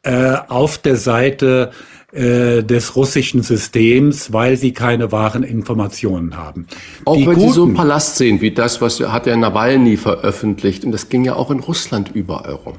äh, 0.03 0.35
auf 0.47 0.77
der 0.77 0.97
Seite 0.97 1.71
äh, 2.13 2.61
des 2.61 2.95
russischen 2.95 3.41
Systems, 3.41 4.31
weil 4.31 4.55
sie 4.55 4.71
keine 4.71 5.11
wahren 5.11 5.41
Informationen 5.41 6.37
haben. 6.37 6.67
Auch 7.05 7.15
die 7.15 7.25
wenn 7.25 7.35
Guten, 7.35 7.47
Sie 7.47 7.53
so 7.55 7.63
einen 7.63 7.73
Palast 7.73 8.17
sehen 8.17 8.39
wie 8.39 8.51
das, 8.51 8.81
was 8.81 8.99
hat 8.99 9.25
der 9.25 9.35
Nawalny 9.35 9.97
veröffentlicht, 9.97 10.85
und 10.85 10.91
das 10.91 11.09
ging 11.09 11.25
ja 11.25 11.35
auch 11.35 11.49
in 11.49 11.59
Russland 11.59 12.11
überall 12.13 12.53
rum. 12.53 12.75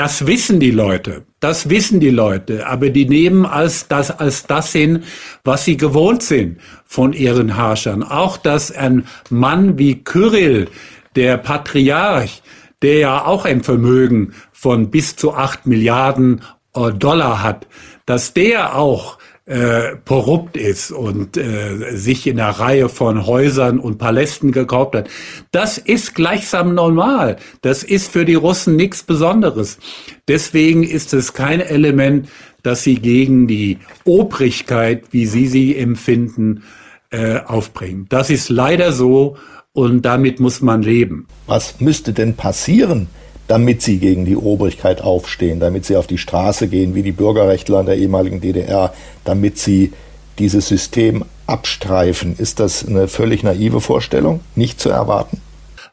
Das 0.00 0.26
wissen 0.26 0.60
die 0.60 0.70
Leute. 0.70 1.26
Das 1.40 1.68
wissen 1.68 2.00
die 2.00 2.08
Leute. 2.08 2.66
Aber 2.66 2.88
die 2.88 3.06
nehmen 3.06 3.44
als 3.44 3.86
das, 3.86 4.10
als 4.10 4.46
das 4.46 4.72
hin, 4.72 5.04
was 5.44 5.66
sie 5.66 5.76
gewohnt 5.76 6.22
sind 6.22 6.58
von 6.86 7.12
ihren 7.12 7.56
Herrschern. 7.56 8.02
Auch, 8.02 8.38
dass 8.38 8.72
ein 8.72 9.06
Mann 9.28 9.76
wie 9.76 10.02
Kyrill, 10.02 10.68
der 11.16 11.36
Patriarch, 11.36 12.42
der 12.80 12.96
ja 12.96 13.26
auch 13.26 13.44
ein 13.44 13.62
Vermögen 13.62 14.32
von 14.52 14.90
bis 14.90 15.16
zu 15.16 15.34
acht 15.34 15.66
Milliarden 15.66 16.40
äh, 16.74 16.92
Dollar 16.92 17.42
hat, 17.42 17.66
dass 18.06 18.32
der 18.32 18.76
auch 18.76 19.18
äh, 19.50 19.96
korrupt 20.06 20.56
ist 20.56 20.92
und 20.92 21.36
äh, 21.36 21.96
sich 21.96 22.28
in 22.28 22.38
einer 22.38 22.50
Reihe 22.50 22.88
von 22.88 23.26
Häusern 23.26 23.80
und 23.80 23.98
Palästen 23.98 24.52
gekauft 24.52 24.94
hat. 24.94 25.10
Das 25.50 25.76
ist 25.76 26.14
gleichsam 26.14 26.72
normal. 26.76 27.36
Das 27.60 27.82
ist 27.82 28.12
für 28.12 28.24
die 28.24 28.36
Russen 28.36 28.76
nichts 28.76 29.02
Besonderes. 29.02 29.78
Deswegen 30.28 30.84
ist 30.84 31.12
es 31.14 31.32
kein 31.32 31.60
Element, 31.60 32.28
dass 32.62 32.84
sie 32.84 32.94
gegen 32.94 33.48
die 33.48 33.78
Obrigkeit, 34.04 35.02
wie 35.10 35.26
sie 35.26 35.48
sie 35.48 35.76
empfinden, 35.76 36.62
äh, 37.10 37.40
aufbringen. 37.40 38.06
Das 38.08 38.30
ist 38.30 38.50
leider 38.50 38.92
so 38.92 39.36
und 39.72 40.02
damit 40.02 40.38
muss 40.38 40.60
man 40.60 40.82
leben. 40.82 41.26
Was 41.48 41.80
müsste 41.80 42.12
denn 42.12 42.34
passieren, 42.34 43.08
damit 43.50 43.82
sie 43.82 43.98
gegen 43.98 44.24
die 44.24 44.36
Obrigkeit 44.36 45.00
aufstehen, 45.00 45.58
damit 45.58 45.84
sie 45.84 45.96
auf 45.96 46.06
die 46.06 46.18
Straße 46.18 46.68
gehen, 46.68 46.94
wie 46.94 47.02
die 47.02 47.10
Bürgerrechtler 47.10 47.80
in 47.80 47.86
der 47.86 47.96
ehemaligen 47.96 48.40
DDR, 48.40 48.94
damit 49.24 49.58
sie 49.58 49.92
dieses 50.38 50.68
System 50.68 51.24
abstreifen. 51.48 52.36
Ist 52.38 52.60
das 52.60 52.86
eine 52.86 53.08
völlig 53.08 53.42
naive 53.42 53.80
Vorstellung, 53.80 54.38
nicht 54.54 54.78
zu 54.78 54.88
erwarten? 54.88 55.40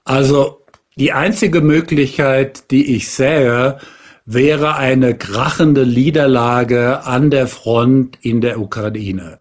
Also 0.05 0.59
die 0.97 1.13
einzige 1.13 1.61
Möglichkeit, 1.61 2.69
die 2.69 2.95
ich 2.95 3.09
sähe, 3.09 3.79
wäre 4.27 4.75
eine 4.75 5.15
krachende 5.15 5.87
Niederlage 5.87 7.05
an 7.05 7.31
der 7.31 7.47
Front 7.47 8.19
in 8.21 8.39
der 8.39 8.59
Ukraine. 8.59 9.39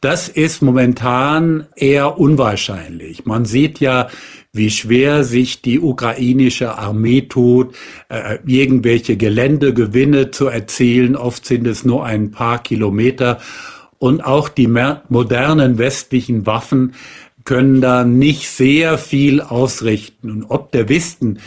Das 0.00 0.30
ist 0.30 0.62
momentan 0.62 1.66
eher 1.76 2.18
unwahrscheinlich. 2.18 3.26
Man 3.26 3.44
sieht 3.44 3.80
ja, 3.80 4.08
wie 4.52 4.70
schwer 4.70 5.22
sich 5.22 5.62
die 5.62 5.78
ukrainische 5.78 6.76
Armee 6.76 7.22
tut, 7.22 7.74
äh, 8.08 8.38
irgendwelche 8.46 9.16
Geländegewinne 9.16 10.32
zu 10.32 10.46
erzielen. 10.46 11.14
Oft 11.14 11.46
sind 11.46 11.66
es 11.66 11.84
nur 11.84 12.04
ein 12.04 12.32
paar 12.32 12.62
Kilometer. 12.62 13.38
Und 13.98 14.24
auch 14.24 14.48
die 14.48 14.66
modernen 15.08 15.78
westlichen 15.78 16.46
Waffen 16.46 16.94
können 17.44 17.80
da 17.80 18.04
nicht 18.04 18.48
sehr 18.48 18.98
viel 18.98 19.40
ausrichten. 19.40 20.30
Und 20.30 20.44
ob 20.44 20.72
der 20.72 20.88
Westen 20.88 21.38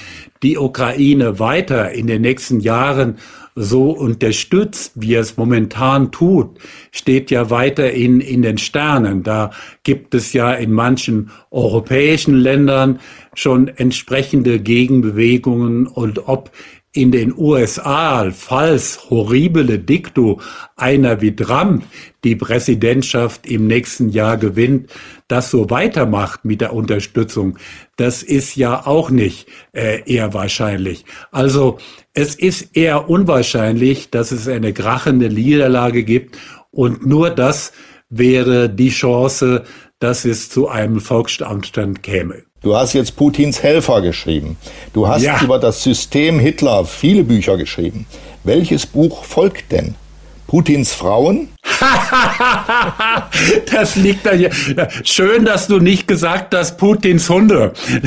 die 0.41 0.57
Ukraine 0.57 1.39
weiter 1.39 1.91
in 1.91 2.07
den 2.07 2.21
nächsten 2.21 2.59
Jahren 2.59 3.17
so 3.55 3.91
unterstützt, 3.91 4.93
wie 4.95 5.15
es 5.15 5.37
momentan 5.37 6.11
tut, 6.11 6.59
steht 6.91 7.31
ja 7.31 7.49
weiterhin 7.49 8.19
in 8.21 8.41
den 8.41 8.57
Sternen. 8.57 9.23
Da 9.23 9.51
gibt 9.83 10.15
es 10.15 10.33
ja 10.33 10.53
in 10.53 10.71
manchen 10.71 11.31
europäischen 11.51 12.35
Ländern 12.35 12.99
schon 13.35 13.67
entsprechende 13.67 14.59
Gegenbewegungen 14.59 15.87
und 15.87 16.27
ob 16.27 16.51
in 16.93 17.11
den 17.11 17.33
USA, 17.35 18.29
falls 18.31 19.09
horrible 19.09 19.79
Dikto 19.79 20.39
einer 20.75 21.21
wie 21.21 21.35
Trump 21.35 21.83
die 22.23 22.35
Präsidentschaft 22.35 23.47
im 23.47 23.65
nächsten 23.65 24.09
Jahr 24.09 24.37
gewinnt, 24.37 24.91
das 25.27 25.49
so 25.49 25.71
weitermacht 25.71 26.45
mit 26.45 26.61
der 26.61 26.73
Unterstützung, 26.73 27.57
das 27.97 28.21
ist 28.21 28.55
ja 28.55 28.85
auch 28.85 29.09
nicht 29.09 29.47
äh, 29.73 30.01
eher 30.05 30.35
wahrscheinlich. 30.35 31.03
Also 31.31 31.79
es 32.13 32.35
ist 32.35 32.77
eher 32.77 33.09
unwahrscheinlich, 33.09 34.11
dass 34.11 34.31
es 34.31 34.47
eine 34.47 34.71
krachende 34.71 35.29
Niederlage 35.29 36.03
gibt 36.03 36.37
und 36.69 37.05
nur 37.05 37.31
das 37.31 37.73
wäre 38.09 38.69
die 38.69 38.89
Chance, 38.89 39.63
dass 40.03 40.25
es 40.25 40.49
zu 40.49 40.67
einem 40.67 40.99
Volksstand 40.99 42.03
käme. 42.03 42.43
Du 42.61 42.75
hast 42.75 42.91
jetzt 42.91 43.15
Putins 43.15 43.63
Helfer 43.63 44.01
geschrieben. 44.01 44.57
Du 44.91 45.07
hast 45.07 45.23
ja. 45.23 45.41
über 45.41 45.59
das 45.59 45.81
System 45.81 46.39
Hitler 46.39 46.83
viele 46.83 47.23
Bücher 47.23 47.55
geschrieben. 47.55 48.05
Welches 48.43 48.85
Buch 48.85 49.23
folgt 49.23 49.71
denn? 49.71 49.95
Putins 50.47 50.91
Frauen? 50.91 51.52
das 53.71 53.95
liegt 53.95 54.25
da 54.25 54.31
hier. 54.31 54.49
Schön, 55.03 55.45
dass 55.45 55.67
du 55.67 55.79
nicht 55.79 56.07
gesagt 56.07 56.55
hast, 56.55 56.77
Putins 56.77 57.29
Hunde. 57.29 57.73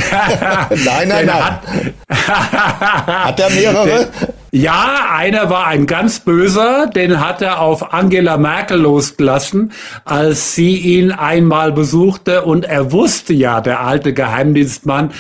nein, 0.84 1.08
nein, 1.08 1.26
nein. 1.26 1.28
Hat, 1.28 1.62
hat 2.08 3.40
er 3.40 3.50
mehrere? 3.50 4.08
Ja, 4.52 5.08
einer 5.12 5.50
war 5.50 5.66
ein 5.66 5.86
ganz 5.86 6.20
böser, 6.20 6.86
den 6.86 7.20
hat 7.20 7.42
er 7.42 7.60
auf 7.60 7.92
Angela 7.92 8.38
Merkel 8.38 8.78
losgelassen, 8.78 9.72
als 10.04 10.54
sie 10.54 10.76
ihn 10.76 11.12
einmal 11.12 11.72
besuchte 11.72 12.42
und 12.42 12.64
er 12.64 12.92
wusste 12.92 13.34
ja, 13.34 13.60
der 13.60 13.80
alte 13.80 14.14
Geheimdienstmann, 14.14 15.10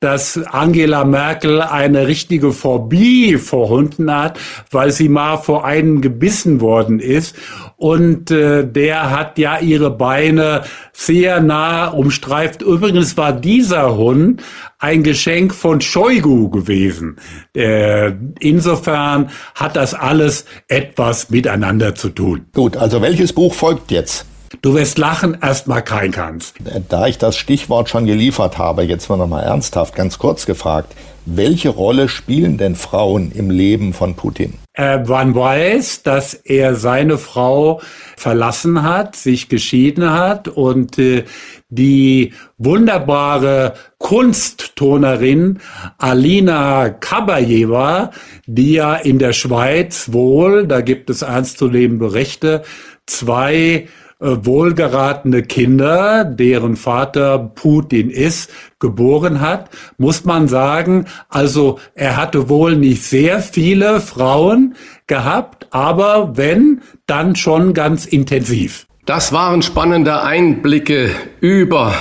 dass 0.00 0.38
Angela 0.38 1.04
Merkel 1.04 1.62
eine 1.62 2.06
richtige 2.06 2.52
Phobie 2.52 3.36
vor 3.36 3.68
Hunden 3.68 4.14
hat, 4.14 4.38
weil 4.70 4.90
sie 4.90 5.08
mal 5.08 5.38
vor 5.38 5.64
einem 5.64 6.00
gebissen 6.00 6.60
worden 6.60 7.00
ist. 7.00 7.36
Und 7.76 8.30
äh, 8.30 8.66
der 8.66 9.10
hat 9.10 9.38
ja 9.38 9.58
ihre 9.58 9.90
Beine 9.90 10.62
sehr 10.92 11.40
nah 11.40 11.88
umstreift. 11.88 12.62
Übrigens 12.62 13.16
war 13.16 13.32
dieser 13.32 13.96
Hund 13.96 14.42
ein 14.78 15.02
Geschenk 15.02 15.54
von 15.54 15.80
Shoigu 15.80 16.50
gewesen. 16.50 17.16
Äh, 17.54 18.12
insofern 18.40 19.30
hat 19.54 19.76
das 19.76 19.94
alles 19.94 20.44
etwas 20.68 21.30
miteinander 21.30 21.94
zu 21.94 22.10
tun. 22.10 22.46
Gut, 22.54 22.76
also 22.76 23.00
welches 23.02 23.32
Buch 23.32 23.54
folgt 23.54 23.90
jetzt? 23.90 24.26
Du 24.62 24.74
wirst 24.74 24.98
lachen, 24.98 25.36
erstmal 25.40 25.82
kein 25.82 26.10
Kanz. 26.10 26.54
Da 26.88 27.06
ich 27.06 27.18
das 27.18 27.36
Stichwort 27.36 27.88
schon 27.88 28.06
geliefert 28.06 28.58
habe, 28.58 28.82
jetzt 28.82 29.08
mal 29.08 29.16
nochmal 29.16 29.44
ernsthaft, 29.44 29.94
ganz 29.94 30.18
kurz 30.18 30.46
gefragt. 30.46 30.94
Welche 31.28 31.70
Rolle 31.70 32.08
spielen 32.08 32.56
denn 32.56 32.76
Frauen 32.76 33.32
im 33.32 33.50
Leben 33.50 33.92
von 33.92 34.14
Putin? 34.14 34.54
Äh, 34.74 34.98
man 34.98 35.34
weiß, 35.34 36.04
dass 36.04 36.34
er 36.34 36.76
seine 36.76 37.18
Frau 37.18 37.80
verlassen 38.16 38.84
hat, 38.84 39.16
sich 39.16 39.48
geschieden 39.48 40.12
hat 40.12 40.46
und 40.46 40.98
äh, 40.98 41.24
die 41.68 42.32
wunderbare 42.58 43.74
Kunsttonerin 43.98 45.58
Alina 45.98 46.90
Kabajewa, 46.90 48.12
die 48.46 48.74
ja 48.74 48.94
in 48.94 49.18
der 49.18 49.32
Schweiz 49.32 50.12
wohl, 50.12 50.68
da 50.68 50.80
gibt 50.80 51.10
es 51.10 51.22
ernstzunehmende 51.22 52.06
Berichte, 52.06 52.62
zwei 53.06 53.54
äh, 53.54 53.86
wohlgeratene 54.18 55.42
Kinder, 55.42 56.24
deren 56.24 56.76
Vater 56.76 57.38
Putin 57.38 58.10
ist, 58.10 58.50
geboren 58.78 59.40
hat, 59.40 59.70
muss 59.98 60.24
man 60.24 60.48
sagen, 60.48 61.06
also 61.28 61.78
er 61.94 62.16
hatte 62.16 62.48
wohl 62.48 62.76
nicht 62.76 63.02
sehr 63.04 63.40
viele 63.40 64.00
Frauen 64.00 64.74
gehabt, 65.06 65.68
aber 65.70 66.36
wenn, 66.36 66.80
dann 67.06 67.36
schon 67.36 67.74
ganz 67.74 68.06
intensiv. 68.06 68.86
Das 69.04 69.32
waren 69.32 69.62
spannende 69.62 70.22
Einblicke 70.22 71.10
über 71.40 71.94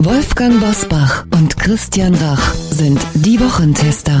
Wolfgang 0.00 0.60
Bosbach 0.60 1.24
und 1.32 1.56
Christian 1.58 2.14
Rach 2.14 2.54
sind 2.54 3.00
die 3.14 3.40
Wochentester. 3.40 4.20